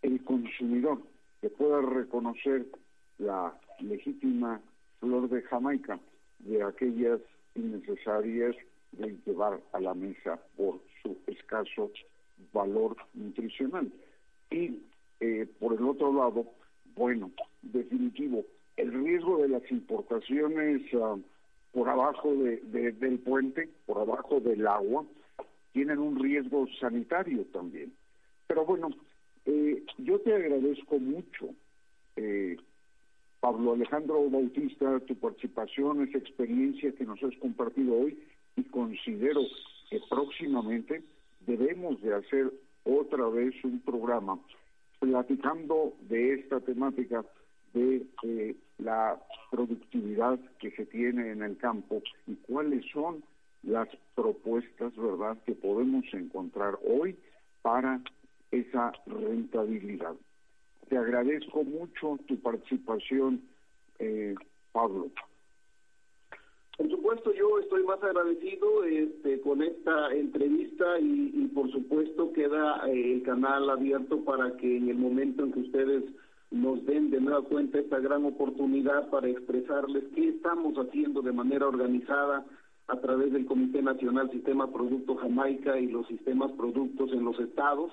el 0.02 0.24
consumidor 0.24 1.00
que 1.42 1.50
pueda 1.50 1.82
reconocer 1.82 2.66
la 3.18 3.54
legítima 3.80 4.62
flor 5.00 5.30
de 5.30 5.42
Jamaica 5.44 6.00
de 6.40 6.64
aquellas 6.64 7.22
innecesarias 7.56 8.56
de 8.92 9.18
llevar 9.26 9.62
a 9.74 9.80
la 9.80 9.94
mesa 9.94 10.40
por 10.58 10.80
su 11.02 11.18
escaso 11.28 11.92
valor 12.54 12.96
nutricional. 13.14 13.92
Y 14.52 14.80
eh, 15.20 15.48
por 15.60 15.74
el 15.74 15.84
otro 15.84 16.14
lado, 16.14 16.46
bueno, 16.96 17.32
definitivo, 17.62 18.44
el 18.78 18.92
riesgo 18.92 19.38
de 19.38 19.50
las 19.50 19.72
importaciones 19.72 20.82
ah, 20.96 21.18
por 21.72 21.90
abajo 21.90 22.34
de, 22.34 22.92
del 22.94 23.20
puente, 23.20 23.70
por 23.86 24.00
abajo 24.00 24.40
del 24.40 24.66
agua, 24.68 25.06
tienen 25.74 26.00
un 26.00 26.22
riesgo 26.22 26.68
sanitario 26.80 27.46
también. 27.52 27.94
Pero 28.48 28.66
bueno, 28.66 28.90
eh, 29.46 29.84
yo 29.98 30.20
te 30.20 30.34
agradezco 30.34 31.00
mucho, 31.00 31.50
eh, 32.16 32.58
Pablo 33.40 33.74
Alejandro 33.74 34.30
Bautista, 34.30 35.00
tu 35.02 35.16
participación, 35.16 36.08
esa 36.08 36.18
experiencia 36.18 36.92
que 36.94 37.06
nos 37.06 37.22
has 37.22 37.36
compartido 37.38 37.94
hoy 37.94 38.18
y 38.56 38.64
considero 38.64 39.42
que 39.90 40.00
próximamente 40.10 41.04
debemos 41.46 42.02
de 42.02 42.16
hacer 42.16 42.52
otra 42.84 43.28
vez 43.30 43.54
un 43.64 43.80
programa 43.82 44.40
platicando 45.00 45.94
de 46.02 46.36
esta 46.36 46.60
temática 46.62 47.24
de 47.74 48.06
eh, 48.24 48.56
la 48.78 49.20
productividad 49.52 50.40
que 50.60 50.72
se 50.72 50.86
tiene 50.86 51.32
en 51.32 51.44
el 51.44 51.58
campo 51.58 52.02
y 52.28 52.36
cuáles 52.36 52.86
son 52.92 53.24
las 53.64 53.90
propuestas, 54.16 54.96
¿verdad?, 54.96 55.38
que 55.46 55.54
podemos 55.54 56.06
encontrar 56.14 56.78
hoy 56.86 57.18
para 57.62 58.00
esa 58.52 58.94
rentabilidad. 59.06 60.16
Te 60.88 60.98
agradezco 60.98 61.64
mucho 61.64 62.20
tu 62.28 62.40
participación, 62.40 63.42
eh, 64.00 64.36
Pablo. 64.72 65.10
Por 66.78 66.90
supuesto, 66.90 67.34
yo 67.34 67.60
estoy 67.60 67.84
más 67.84 68.04
agradecido 68.04 68.84
este, 68.84 69.40
con 69.42 69.62
esta 69.62 70.14
entrevista 70.14 71.00
y, 71.00 71.50
por 71.54 71.72
supuesto 71.72 72.34
queda 72.34 72.82
eh, 72.88 73.14
el 73.14 73.24
canal 73.24 73.70
abierto 73.70 74.26
para 74.26 74.58
que 74.58 74.78
en 74.78 74.90
el 74.90 74.98
momento 74.98 75.44
en 75.44 75.54
que 75.54 75.60
ustedes 75.62 76.04
nos 76.52 76.86
den 76.86 77.12
de 77.12 77.22
nueva 77.22 77.44
cuenta 77.44 77.80
esta 77.80 78.00
gran 78.00 78.26
oportunidad 78.26 79.10
para 79.10 79.30
expresarles 79.30 80.04
qué 80.16 80.30
estamos 80.30 80.76
haciendo 80.76 81.22
de 81.22 81.32
manera 81.32 81.68
organizada 81.68 82.46
a 82.88 83.00
través 83.00 83.32
del 83.32 83.46
Comité 83.46 83.82
Nacional 83.82 84.30
Sistema 84.32 84.72
Producto 84.72 85.16
Jamaica 85.16 85.80
y 85.80 85.88
los 85.88 86.06
sistemas 86.08 86.52
productos 86.54 87.12
en 87.14 87.24
los 87.24 87.40
estados 87.40 87.92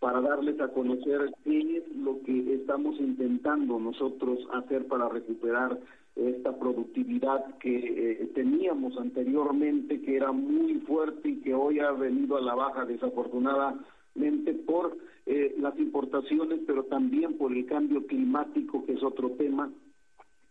para 0.00 0.20
darles 0.20 0.60
a 0.60 0.68
conocer 0.68 1.32
qué 1.44 1.76
es 1.76 1.96
lo 1.96 2.20
que 2.22 2.54
estamos 2.54 2.98
intentando 2.98 3.78
nosotros 3.78 4.40
hacer 4.52 4.86
para 4.88 5.08
recuperar 5.08 5.78
esta 6.16 6.58
productividad 6.58 7.58
que 7.58 7.76
eh, 7.76 8.30
teníamos 8.34 8.96
anteriormente, 8.98 10.00
que 10.00 10.16
era 10.16 10.32
muy 10.32 10.74
fuerte 10.80 11.28
y 11.28 11.40
que 11.40 11.54
hoy 11.54 11.80
ha 11.80 11.92
venido 11.92 12.36
a 12.36 12.40
la 12.40 12.54
baja 12.54 12.84
desafortunadamente 12.84 14.54
por 14.66 14.96
eh, 15.26 15.54
las 15.58 15.78
importaciones, 15.78 16.60
pero 16.66 16.84
también 16.84 17.38
por 17.38 17.52
el 17.52 17.64
cambio 17.66 18.06
climático, 18.06 18.84
que 18.84 18.94
es 18.94 19.02
otro 19.02 19.30
tema 19.32 19.70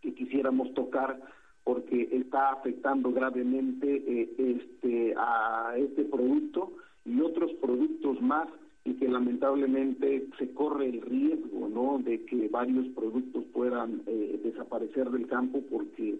que 0.00 0.14
quisiéramos 0.14 0.72
tocar 0.74 1.20
porque 1.64 2.08
está 2.12 2.52
afectando 2.52 3.12
gravemente 3.12 4.02
eh, 4.06 4.34
este 4.38 5.14
a 5.16 5.74
este 5.76 6.04
producto 6.04 6.72
y 7.04 7.20
otros 7.20 7.52
productos 7.60 8.20
más 8.22 8.48
y 8.84 8.94
que 8.94 9.08
lamentablemente 9.08 10.26
se 10.38 10.52
corre 10.54 10.86
el 10.86 11.02
riesgo 11.02 11.68
no 11.68 11.98
de 11.98 12.24
que 12.24 12.48
varios 12.48 12.86
productos 12.94 13.44
puedan 13.52 14.02
eh, 14.06 14.40
desaparecer 14.42 15.10
del 15.10 15.26
campo 15.26 15.60
porque 15.70 16.16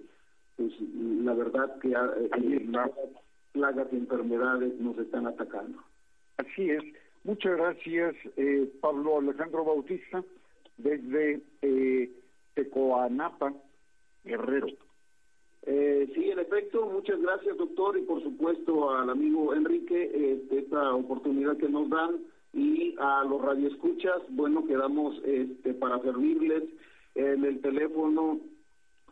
pues 0.57 0.73
la 1.23 1.33
verdad 1.35 1.79
que 1.81 1.89
eh, 1.93 2.67
las 2.69 2.91
plagas 3.53 3.89
y 3.93 3.97
enfermedades 3.97 4.79
nos 4.79 4.99
están 4.99 5.27
atacando. 5.27 5.83
Así 6.37 6.71
es. 6.71 6.83
Muchas 7.25 7.57
gracias 7.57 8.15
eh, 8.37 8.71
Pablo 8.81 9.19
Alejandro 9.19 9.65
Bautista 9.65 10.25
desde 10.79 11.43
eh, 11.63 12.11
Tecoanapa 12.55 13.53
Guerrero. 14.25 14.69
Eh, 15.63 16.11
sí, 16.15 16.31
en 16.31 16.39
efecto, 16.39 16.87
muchas 16.87 17.21
gracias 17.21 17.59
doctor 17.59 17.99
y 17.99 18.03
por 18.03 18.23
supuesto 18.23 18.91
al 18.91 19.11
amigo 19.11 19.55
Enrique 19.55 20.11
este, 20.15 20.61
esta 20.61 20.95
oportunidad 20.95 21.59
que 21.59 21.69
nos 21.69 21.91
dan 21.91 22.21
y 22.53 22.95
a 22.99 23.25
los 23.25 23.41
radioescuchas, 23.43 24.23
bueno, 24.31 24.67
quedamos 24.67 25.21
este, 25.25 25.75
para 25.75 26.01
servirles 26.01 26.65
en 27.15 27.45
el 27.45 27.61
teléfono 27.61 28.41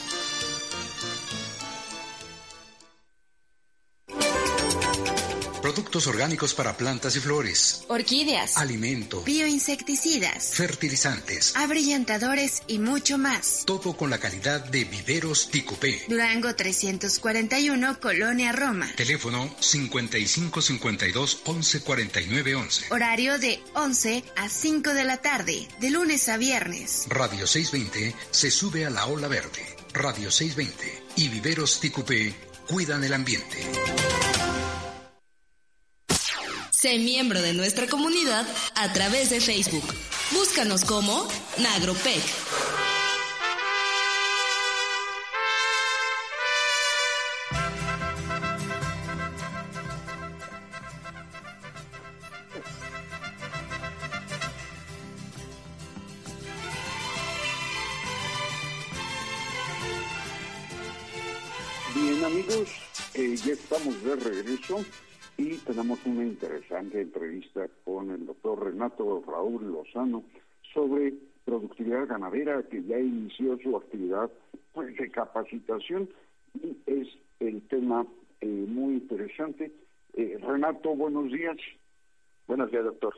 Productos 5.71 6.09
orgánicos 6.09 6.53
para 6.53 6.77
plantas 6.77 7.15
y 7.15 7.21
flores. 7.21 7.85
Orquídeas. 7.87 8.57
Alimento. 8.57 9.23
Bioinsecticidas. 9.23 10.51
Fertilizantes. 10.53 11.55
Abrillantadores 11.55 12.65
y 12.67 12.81
mucho 12.81 13.19
más. 13.19 13.63
Todo 13.67 13.97
con 13.97 14.11
la 14.11 14.19
calidad 14.19 14.65
de 14.65 14.83
Viveros 14.83 15.49
Ticupé. 15.49 16.03
Durango 16.09 16.57
341, 16.57 18.01
Colonia 18.01 18.51
Roma. 18.51 18.91
Teléfono 18.97 19.49
5552 19.61 21.43
1149 21.47 22.55
11. 22.57 22.87
Horario 22.93 23.39
de 23.39 23.63
11 23.75 24.25
a 24.35 24.49
5 24.49 24.93
de 24.93 25.05
la 25.05 25.19
tarde, 25.19 25.69
de 25.79 25.91
lunes 25.91 26.29
a 26.29 26.37
viernes. 26.37 27.05
Radio 27.09 27.47
620 27.47 28.17
se 28.33 28.51
sube 28.51 28.87
a 28.87 28.91
la 28.91 29.07
ola 29.07 29.29
verde. 29.29 29.77
Radio 29.93 30.33
620 30.33 31.05
y 31.15 31.29
Viveros 31.29 31.79
Ticupé 31.79 32.35
cuidan 32.67 33.05
el 33.05 33.15
ambiente. 33.15 33.71
Sé 36.81 36.99
miembro 36.99 37.43
de 37.43 37.53
nuestra 37.53 37.87
comunidad 37.87 38.47
a 38.75 38.91
través 38.95 39.29
de 39.29 39.39
Facebook. 39.39 39.85
Búscanos 40.31 40.83
como 40.87 41.29
Nagropec. 41.59 42.23
Bien 61.95 62.25
amigos, 62.25 62.71
eh, 63.13 63.37
ya 63.37 63.53
estamos 63.53 64.03
de 64.03 64.17
regreso 64.17 64.83
y 65.41 65.57
tenemos 65.65 65.99
una 66.05 66.23
interesante 66.23 67.01
entrevista 67.01 67.67
con 67.87 68.11
el 68.11 68.27
doctor 68.27 68.63
Renato 68.63 69.25
Raúl 69.27 69.73
Lozano 69.73 70.23
sobre 70.75 71.15
productividad 71.47 72.09
ganadera 72.09 72.63
que 72.65 72.85
ya 72.85 72.99
inició 72.99 73.59
su 73.63 73.75
actividad 73.75 74.31
pues, 74.75 74.95
de 74.99 75.11
capacitación 75.11 76.11
y 76.63 76.77
es 76.85 77.09
el 77.39 77.63
tema 77.69 78.07
eh, 78.43 78.47
muy 78.47 78.97
interesante. 78.97 79.73
Eh, 80.13 80.39
Renato, 80.43 80.95
buenos 80.95 81.33
días. 81.33 81.57
Buenos 82.47 82.71
días, 82.71 82.85
doctor. 82.85 83.15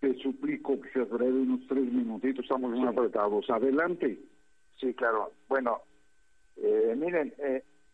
Te 0.00 0.14
suplico 0.22 0.80
que 0.80 0.88
seas 0.88 1.10
breve, 1.10 1.38
unos 1.38 1.66
tres 1.68 1.84
minutitos, 1.84 2.44
estamos 2.44 2.70
muy 2.70 2.88
apretados. 2.88 3.50
Adelante. 3.50 4.18
Sí, 4.80 4.94
claro. 4.94 5.32
Bueno, 5.50 5.82
eh, 6.56 6.94
miren, 6.96 7.34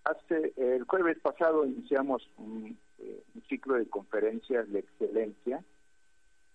hace 0.05 0.53
el 0.57 0.85
jueves 0.85 1.19
pasado 1.19 1.67
iniciamos 1.67 2.23
un 2.37 2.79
eh, 3.01 3.23
un 3.35 3.43
ciclo 3.43 3.75
de 3.75 3.89
conferencias 3.89 4.71
de 4.73 4.81
excelencia 4.81 5.65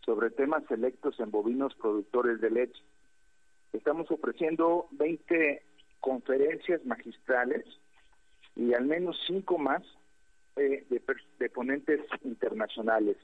sobre 0.05 0.29
temas 0.29 0.63
selectos 0.67 1.17
en 1.19 1.31
bovinos 1.31 1.73
productores 1.75 2.41
de 2.41 2.49
leche. 2.49 2.81
Estamos 3.71 4.11
ofreciendo 4.11 4.87
20 4.91 5.63
conferencias 6.01 6.85
magistrales 6.85 7.65
y 8.57 8.73
al 8.73 8.85
menos 8.85 9.17
cinco 9.25 9.57
más 9.57 9.83
eh, 10.57 10.85
de, 10.89 11.49
ponentes 11.49 12.01
internacionales. 12.23 13.15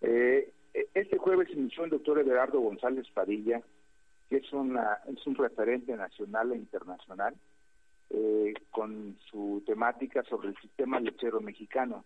Eh, 0.00 0.52
este 0.94 1.18
jueves 1.18 1.50
inició 1.50 1.84
el 1.84 1.90
doctor 1.90 2.20
Everardo 2.20 2.60
González 2.60 3.06
Padilla, 3.12 3.62
que 4.28 4.36
es, 4.36 4.52
una, 4.52 5.00
es 5.08 5.26
un 5.26 5.34
referente 5.34 5.96
nacional 5.96 6.52
e 6.52 6.56
internacional, 6.56 7.34
con 8.70 9.16
su 9.28 9.62
temática 9.66 10.22
sobre 10.24 10.48
el 10.48 10.56
sistema 10.58 11.00
lechero 11.00 11.40
mexicano 11.40 12.04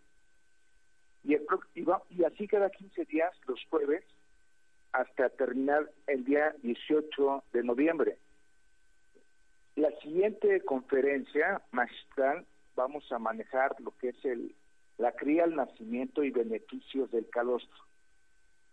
y, 1.29 1.35
el, 1.35 1.47
y 2.11 2.25
así 2.25 2.49
cada 2.49 2.71
15 2.71 3.05
días, 3.05 3.33
los 3.47 3.63
jueves, 3.69 4.03
hasta 4.93 5.29
terminar 5.29 5.91
el 6.07 6.25
día 6.25 6.55
18 6.63 7.45
de 7.53 7.63
noviembre. 7.63 8.19
La 9.77 9.91
siguiente 10.01 10.63
conferencia 10.63 11.61
magistral 11.71 12.47
vamos 12.75 13.05
a 13.13 13.19
manejar 13.19 13.77
lo 13.81 13.93
que 13.99 14.09
es 14.09 14.25
el 14.25 14.55
la 14.97 15.13
cría, 15.13 15.45
el 15.45 15.55
nacimiento 15.55 16.25
y 16.25 16.31
beneficios 16.31 17.09
del 17.13 17.29
calostro, 17.31 17.79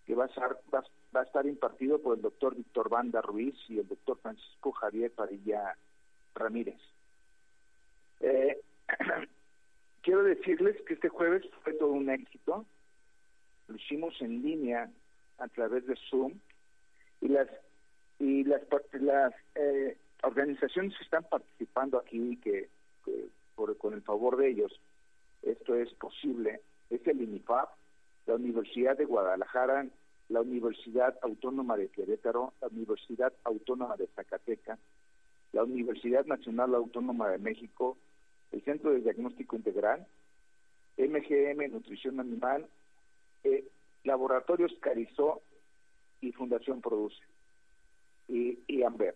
que 0.08 0.16
va 0.16 0.24
a, 0.24 0.28
estar, 0.28 0.60
va, 0.74 1.20
a 1.20 1.24
estar 1.24 1.46
impartido 1.46 2.02
por 2.02 2.16
el 2.16 2.24
doctor 2.24 2.56
Víctor 2.56 2.90
Banda 2.90 3.22
Ruiz 3.22 3.54
y 3.68 3.78
el 3.78 3.88
doctor 3.88 4.18
Francisco 4.22 4.72
Javier 4.72 5.12
Parilla 5.12 5.78
Ramírez. 6.34 6.80
Eh, 8.22 8.60
quiero 10.06 10.24
decirles 10.24 10.80
que 10.84 10.94
este 10.94 11.10
jueves 11.10 11.44
fue 11.64 11.74
todo 11.74 11.90
un 11.90 12.10
éxito. 12.10 12.64
Lo 13.68 13.76
hicimos 13.76 14.14
en 14.22 14.44
línea 14.44 14.90
a 15.40 15.48
través 15.48 15.86
de 15.88 15.96
Zoom 16.10 16.34
y 17.20 17.28
las 17.30 17.48
y 18.20 18.44
las 18.44 18.62
las 18.94 19.34
eh, 19.56 19.98
organizaciones 20.22 20.96
que 20.96 21.04
están 21.04 21.24
participando 21.24 21.98
aquí 21.98 22.38
que, 22.38 22.70
por, 23.56 23.76
con 23.78 23.94
el 23.94 24.04
favor 24.04 24.38
de 24.38 24.50
ellos 24.50 24.80
esto 25.42 25.76
es 25.76 25.92
posible 25.96 26.62
es 26.90 27.06
el 27.08 27.22
INIFAP, 27.22 27.70
la 28.28 28.36
Universidad 28.36 28.96
de 28.96 29.06
Guadalajara, 29.06 29.88
la 30.30 30.42
Universidad 30.42 31.18
Autónoma 31.24 31.76
de 31.78 31.90
Querétaro, 31.90 32.54
la 32.62 32.68
Universidad 32.68 33.34
Autónoma 33.44 33.98
de 33.98 34.08
Zacatecas, 34.16 34.80
la 35.52 35.64
Universidad 35.64 36.26
Nacional 36.26 36.76
Autónoma 36.76 37.30
de 37.30 37.40
México, 37.40 37.98
el 38.56 38.64
Centro 38.64 38.94
de 38.94 39.02
Diagnóstico 39.02 39.58
Integral, 39.58 40.08
MGM 40.98 41.72
Nutrición 41.74 42.22
Animal, 42.22 42.66
eh, 43.44 43.68
Laboratorios 44.06 44.72
Carizó 44.80 45.42
y 46.22 46.32
Fundación 46.32 46.80
Produce, 46.82 47.22
y, 48.30 48.82
AMBER, 48.82 49.16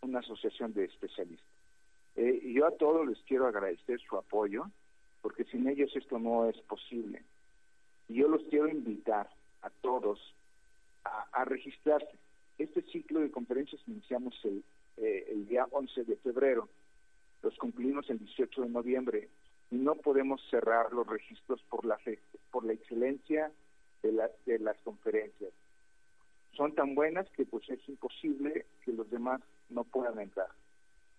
una 0.00 0.20
asociación 0.20 0.72
de 0.72 0.86
especialistas. 0.86 1.46
Eh, 2.16 2.52
yo 2.54 2.66
a 2.66 2.70
todos 2.72 3.06
les 3.06 3.18
quiero 3.24 3.46
agradecer 3.46 4.00
su 4.00 4.16
apoyo, 4.16 4.64
porque 5.20 5.44
sin 5.44 5.68
ellos 5.68 5.94
esto 5.94 6.18
no 6.18 6.48
es 6.48 6.56
posible. 6.62 7.22
Y 8.08 8.14
yo 8.14 8.28
los 8.28 8.42
quiero 8.44 8.66
invitar 8.66 9.28
a 9.60 9.68
todos 9.68 10.18
a, 11.04 11.44
registrarse. 11.44 12.18
Este 12.56 12.80
ciclo 12.82 13.20
de 13.20 13.30
conferencias 13.30 13.80
iniciamos 13.86 14.34
el, 14.44 14.64
eh, 14.96 15.44
día 15.48 15.66
11 15.70 16.04
de 16.04 16.16
febrero 16.16 16.68
los 17.42 17.56
cumplimos 17.56 18.08
el 18.10 18.18
18 18.18 18.62
de 18.62 18.68
noviembre 18.68 19.28
y 19.70 19.76
no 19.76 19.94
podemos 19.94 20.40
cerrar 20.50 20.92
los 20.92 21.06
registros 21.06 21.62
por 21.68 21.84
la 21.84 21.98
por 22.50 22.64
la 22.64 22.72
excelencia 22.72 23.50
de, 24.02 24.12
la, 24.12 24.30
de 24.46 24.58
las 24.58 24.76
conferencias. 24.78 25.50
Son 26.56 26.74
tan 26.74 26.94
buenas 26.94 27.28
que 27.30 27.46
pues 27.46 27.68
es 27.70 27.80
imposible 27.88 28.66
que 28.84 28.92
los 28.92 29.10
demás 29.10 29.40
no 29.70 29.84
puedan 29.84 30.20
entrar. 30.20 30.48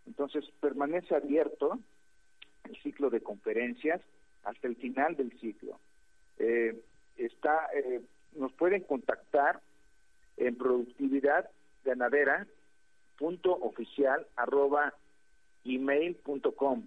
Entonces 0.05 0.45
permanece 0.59 1.15
abierto 1.15 1.80
el 2.65 2.76
ciclo 2.82 3.09
de 3.09 3.21
conferencias 3.21 4.01
hasta 4.43 4.67
el 4.67 4.76
final 4.76 5.15
del 5.15 5.32
ciclo. 5.39 5.80
Eh, 6.38 6.80
está, 7.17 7.69
eh, 7.74 8.01
nos 8.34 8.51
pueden 8.53 8.84
contactar 8.84 9.61
en 10.38 10.55
productividad 10.55 11.49
ganadera 11.84 12.47
punto 13.17 13.53
oficial 13.53 14.28
arroba 14.36 14.93
gmail.com 15.64 16.84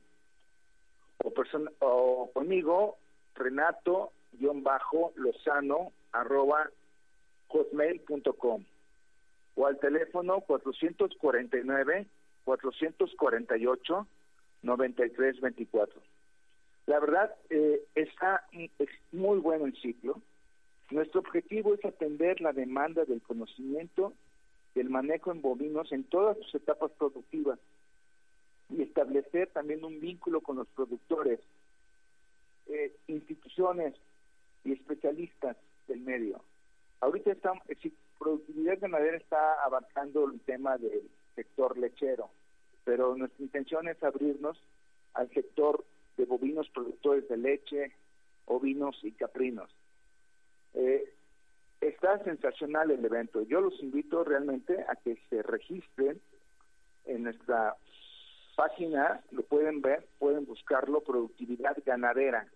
o, 1.25 1.33
o 1.81 2.31
conmigo 2.33 2.99
renato-lozano 3.35 4.13
arroba 6.13 6.71
hotmail.com 7.49 8.65
o 9.57 9.67
al 9.67 9.79
teléfono 9.79 10.41
449 10.43 12.07
448 12.45 14.07
9324. 14.63 16.01
La 16.87 17.01
verdad, 17.01 17.35
eh, 17.51 17.83
está 17.95 18.47
es 18.53 18.89
muy 19.13 19.39
bueno 19.39 19.67
el 19.67 19.77
ciclo. 19.81 20.21
Nuestro 20.91 21.21
objetivo 21.21 21.75
es 21.75 21.85
atender 21.85 22.41
la 22.41 22.53
demanda 22.53 23.05
del 23.05 23.21
conocimiento 23.23 24.13
del 24.75 24.89
manejo 24.91 25.33
en 25.33 25.43
bovinos 25.43 25.91
en 25.91 26.05
todas 26.05 26.37
sus 26.39 26.55
etapas 26.55 26.93
productivas 26.93 27.59
y 28.69 28.83
establecer 28.83 29.49
también 29.53 29.85
un 29.85 30.01
vínculo 30.01 30.41
con 30.41 30.57
los 30.57 30.69
productores, 30.69 31.41
eh, 32.67 32.97
instituciones 33.07 33.95
y 34.65 34.73
especialistas 34.73 35.57
del 35.87 36.01
medio. 36.01 36.43
Ahorita 37.01 37.33
estamos, 37.33 37.63
productividad 38.19 38.81
ganadera 38.81 39.17
está 39.17 39.65
abarcando 39.65 40.29
el 40.31 40.41
tema 40.41 40.79
del 40.79 41.09
sector 41.35 41.79
lechero, 41.79 42.31
pero 42.85 43.15
nuestra 43.17 43.45
intención 43.45 43.89
es 43.89 44.03
abrirnos 44.03 44.59
al 45.15 45.31
sector 45.31 45.85
de 46.17 46.25
bovinos 46.25 46.69
productores 46.71 47.29
de 47.29 47.37
leche, 47.37 47.93
ovinos 48.47 48.99
y 49.03 49.13
caprinos. 49.13 49.71
Eh, 50.75 51.13
está 51.81 52.23
sensacional 52.25 52.91
el 52.91 53.05
evento. 53.05 53.43
Yo 53.43 53.61
los 53.61 53.81
invito 53.83 54.25
realmente 54.25 54.85
a 54.89 54.97
que 54.97 55.19
se 55.31 55.43
registren 55.43 56.21
en 57.05 57.25
nuestra 57.25 57.77
página, 58.57 59.23
lo 59.31 59.43
pueden 59.43 59.83
ver, 59.83 60.07
pueden 60.19 60.47
buscarlo, 60.47 61.03
productividad 61.03 61.77
ganadera. 61.85 62.49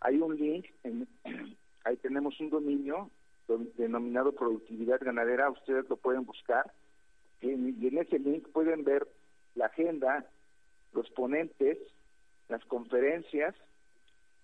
Hay 0.00 0.18
un 0.18 0.36
link, 0.36 0.66
ahí 1.84 1.96
tenemos 1.98 2.40
un 2.40 2.50
dominio 2.50 3.10
denominado 3.76 4.32
productividad 4.32 4.98
ganadera, 5.00 5.50
ustedes 5.50 5.88
lo 5.88 5.96
pueden 5.96 6.24
buscar 6.24 6.72
y 7.40 7.50
en 7.50 7.98
ese 7.98 8.18
link 8.18 8.48
pueden 8.48 8.82
ver 8.82 9.06
la 9.54 9.66
agenda, 9.66 10.26
los 10.92 11.08
ponentes, 11.10 11.78
las 12.48 12.64
conferencias, 12.64 13.54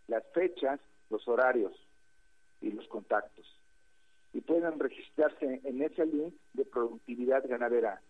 las 0.08 0.22
fechas, 0.32 0.78
los 1.10 1.26
horarios 1.26 1.72
y 2.60 2.70
los 2.70 2.86
contactos. 2.88 3.46
Y 4.32 4.40
pueden 4.40 4.78
registrarse 4.78 5.60
en 5.64 5.82
ese 5.82 6.06
link 6.06 6.34
de 6.52 6.64
productividad 6.64 7.46
ganadera. 7.48 8.00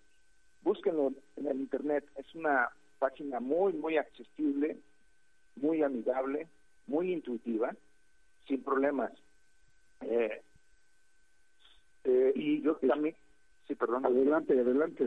Búsquenlo 0.62 1.12
en 1.36 1.46
el 1.46 1.60
internet, 1.60 2.04
es 2.16 2.34
una 2.34 2.70
página 2.98 3.40
muy, 3.40 3.72
muy 3.72 3.96
accesible, 3.96 4.76
muy 5.56 5.82
amigable, 5.82 6.48
muy 6.86 7.12
intuitiva, 7.12 7.74
sin 8.46 8.62
problemas. 8.62 9.12
Eh, 10.02 10.42
eh, 12.04 12.32
y 12.34 12.60
yo 12.62 12.76
también, 12.76 13.14
sí, 13.66 13.74
perdón. 13.74 14.06
Adelante, 14.06 14.58
adelante. 14.58 15.06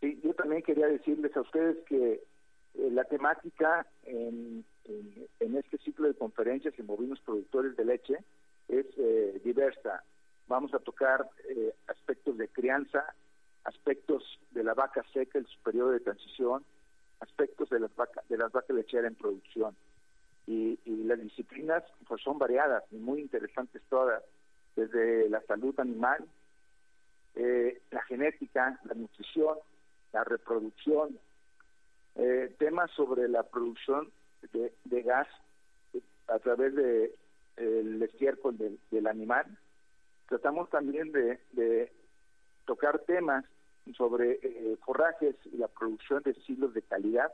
Sí, 0.00 0.20
yo 0.22 0.34
también 0.34 0.62
quería 0.62 0.86
decirles 0.86 1.36
a 1.36 1.40
ustedes 1.40 1.76
que 1.86 2.12
eh, 2.74 2.90
la 2.90 3.04
temática 3.04 3.86
en, 4.04 4.64
en, 5.40 5.56
este 5.56 5.78
ciclo 5.78 6.08
de 6.08 6.14
conferencias 6.14 6.78
en 6.78 6.86
bovinos 6.86 7.20
productores 7.20 7.76
de 7.76 7.84
leche 7.84 8.14
es 8.68 8.86
eh, 8.98 9.40
diversa. 9.44 10.02
Vamos 10.48 10.74
a 10.74 10.78
tocar 10.78 11.28
aspectos 11.86 12.36
de 12.36 12.48
crianza, 12.48 13.14
aspectos 13.64 14.40
de 14.50 14.64
la 14.64 14.74
vaca 14.74 15.04
seca, 15.12 15.38
el 15.38 15.46
periodo 15.62 15.90
de 15.90 16.00
transición, 16.00 16.64
aspectos 17.20 17.68
de 17.70 17.80
las 17.80 17.94
vacas 17.94 18.26
de 18.28 18.38
las 18.38 18.52
vacas 18.52 18.76
lecheras 18.76 19.10
en 19.10 19.16
producción. 19.16 19.76
Y, 20.46 20.78
y 20.84 21.04
las 21.04 21.20
disciplinas 21.20 21.84
pues 22.08 22.22
son 22.22 22.38
variadas 22.38 22.82
y 22.90 22.96
muy 22.96 23.20
interesantes 23.20 23.82
todas 23.88 24.22
desde 24.74 25.28
la 25.28 25.42
salud 25.42 25.78
animal, 25.78 26.24
eh, 27.34 27.80
la 27.90 28.02
genética, 28.02 28.80
la 28.84 28.94
nutrición, 28.94 29.58
la 30.12 30.24
reproducción, 30.24 31.18
eh, 32.16 32.54
temas 32.58 32.90
sobre 32.92 33.28
la 33.28 33.42
producción 33.44 34.10
de, 34.52 35.02
gas 35.02 35.28
a 36.28 36.38
través 36.38 36.74
de 36.74 37.14
el 37.56 38.02
estiércol 38.02 38.56
del, 38.58 39.06
animal. 39.06 39.46
Tratamos 40.28 40.70
también 40.70 41.12
de, 41.12 41.92
tocar 42.70 43.00
temas 43.00 43.44
sobre 43.96 44.38
eh, 44.42 44.76
forrajes 44.84 45.34
y 45.52 45.56
la 45.56 45.66
producción 45.66 46.22
de 46.22 46.30
estilos 46.30 46.72
de 46.72 46.82
calidad. 46.82 47.32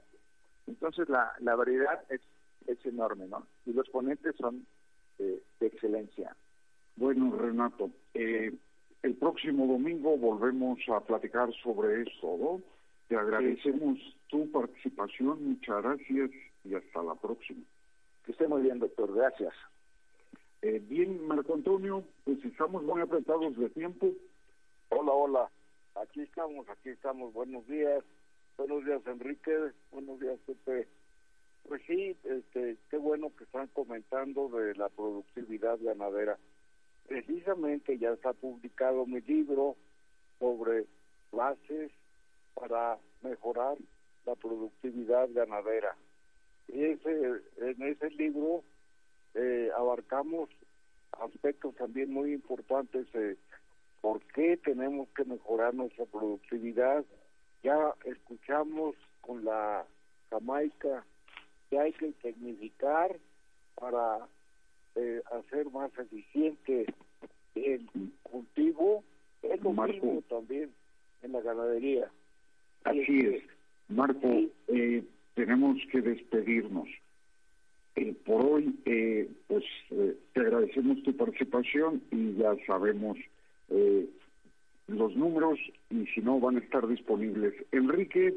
Entonces 0.66 1.10
la, 1.10 1.34
la 1.40 1.54
variedad 1.54 2.02
es, 2.08 2.22
es 2.66 2.78
enorme, 2.86 3.26
¿no? 3.26 3.46
Y 3.66 3.74
los 3.74 3.86
ponentes 3.90 4.34
son 4.36 4.66
de 5.18 5.42
excelencia. 5.60 6.34
Bueno, 6.96 7.36
Renato, 7.36 7.90
eh, 8.14 8.50
el 9.02 9.14
próximo 9.16 9.66
domingo 9.66 10.16
volvemos 10.16 10.78
a 10.88 11.00
platicar 11.00 11.52
sobre 11.62 12.02
esto, 12.02 12.38
¿no? 12.40 12.62
Te 13.08 13.16
agradecemos 13.16 13.98
tu 14.28 14.50
participación, 14.50 15.44
muchas 15.50 15.82
gracias 15.82 16.30
y 16.64 16.74
hasta 16.74 17.02
la 17.02 17.14
próxima. 17.14 17.60
Que 18.24 18.32
esté 18.32 18.48
muy 18.48 18.62
bien, 18.62 18.78
doctor, 18.78 19.14
gracias. 19.14 19.52
Eh, 20.62 20.82
bien, 20.82 21.26
Marco 21.26 21.52
Antonio, 21.52 22.04
pues 22.24 22.42
estamos 22.42 22.82
muy 22.82 23.02
apretados 23.02 23.54
de 23.58 23.68
tiempo. 23.68 24.12
Hola, 24.88 25.12
hola, 25.12 25.50
aquí 25.96 26.20
estamos, 26.20 26.68
aquí 26.68 26.90
estamos, 26.90 27.32
buenos 27.32 27.66
días, 27.66 28.04
buenos 28.56 28.84
días 28.84 29.02
Enrique, 29.06 29.72
buenos 29.90 30.20
días 30.20 30.38
Pepe. 30.46 30.86
Pues 31.66 31.82
sí, 31.88 32.16
este, 32.22 32.76
qué 32.88 32.96
bueno 32.96 33.34
que 33.36 33.44
están 33.44 33.66
comentando 33.68 34.48
de 34.48 34.76
la 34.76 34.88
productividad 34.88 35.78
ganadera. 35.80 36.38
Precisamente 37.08 37.98
ya 37.98 38.10
está 38.10 38.32
publicado 38.32 39.06
mi 39.06 39.20
libro 39.22 39.76
sobre 40.38 40.86
bases 41.32 41.90
para 42.54 42.96
mejorar 43.22 43.76
la 44.24 44.36
productividad 44.36 45.28
ganadera. 45.32 45.96
Y 46.68 46.84
ese, 46.84 47.42
en 47.56 47.82
ese 47.82 48.10
libro 48.10 48.62
eh, 49.34 49.68
abarcamos 49.76 50.48
aspectos 51.10 51.74
también 51.74 52.12
muy 52.12 52.32
importantes 52.32 53.10
de 53.12 53.36
por 54.06 54.22
qué 54.36 54.56
tenemos 54.58 55.08
que 55.16 55.24
mejorar 55.24 55.74
nuestra 55.74 56.04
productividad. 56.04 57.04
Ya 57.64 57.92
escuchamos 58.04 58.94
con 59.20 59.44
la 59.44 59.84
Jamaica 60.30 61.04
que 61.68 61.80
hay 61.80 61.92
que 61.92 62.12
tecnificar 62.22 63.16
para 63.74 64.28
eh, 64.94 65.20
hacer 65.32 65.68
más 65.72 65.90
eficiente 65.98 66.86
el 67.56 67.84
cultivo, 68.22 69.02
es 69.42 69.60
lo 69.60 69.72
mismo 69.72 70.22
también 70.28 70.70
en 71.22 71.32
la 71.32 71.40
ganadería. 71.40 72.08
Así 72.84 73.26
es. 73.26 73.42
Marco, 73.88 74.28
eh, 74.68 75.02
tenemos 75.34 75.78
que 75.90 76.00
despedirnos. 76.00 76.88
Eh, 77.96 78.14
por 78.24 78.40
hoy, 78.40 79.26
pues 79.48 79.64
te 80.32 80.40
agradecemos 80.40 81.02
tu 81.02 81.16
participación 81.16 82.04
y 82.12 82.34
ya 82.34 82.54
sabemos 82.68 83.18
los 83.68 85.16
números 85.16 85.58
y 85.90 86.06
si 86.06 86.20
no 86.20 86.38
van 86.40 86.56
a 86.56 86.60
estar 86.60 86.86
disponibles. 86.86 87.54
Enrique. 87.72 88.34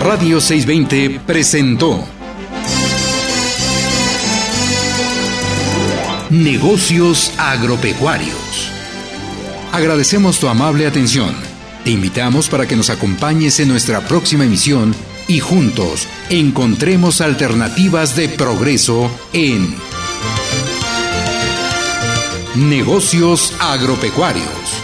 Radio 0.09 0.41
620 0.41 1.21
presentó 1.23 2.03
Negocios 6.31 7.31
Agropecuarios. 7.37 8.71
Agradecemos 9.71 10.39
tu 10.39 10.47
amable 10.47 10.87
atención. 10.87 11.35
Te 11.83 11.91
invitamos 11.91 12.49
para 12.49 12.65
que 12.65 12.75
nos 12.75 12.89
acompañes 12.89 13.59
en 13.59 13.67
nuestra 13.67 14.01
próxima 14.01 14.45
emisión 14.45 14.95
y 15.27 15.41
juntos 15.41 16.07
encontremos 16.31 17.21
alternativas 17.21 18.15
de 18.15 18.29
progreso 18.29 19.11
en 19.31 19.75
Negocios 22.55 23.53
Agropecuarios. 23.59 24.78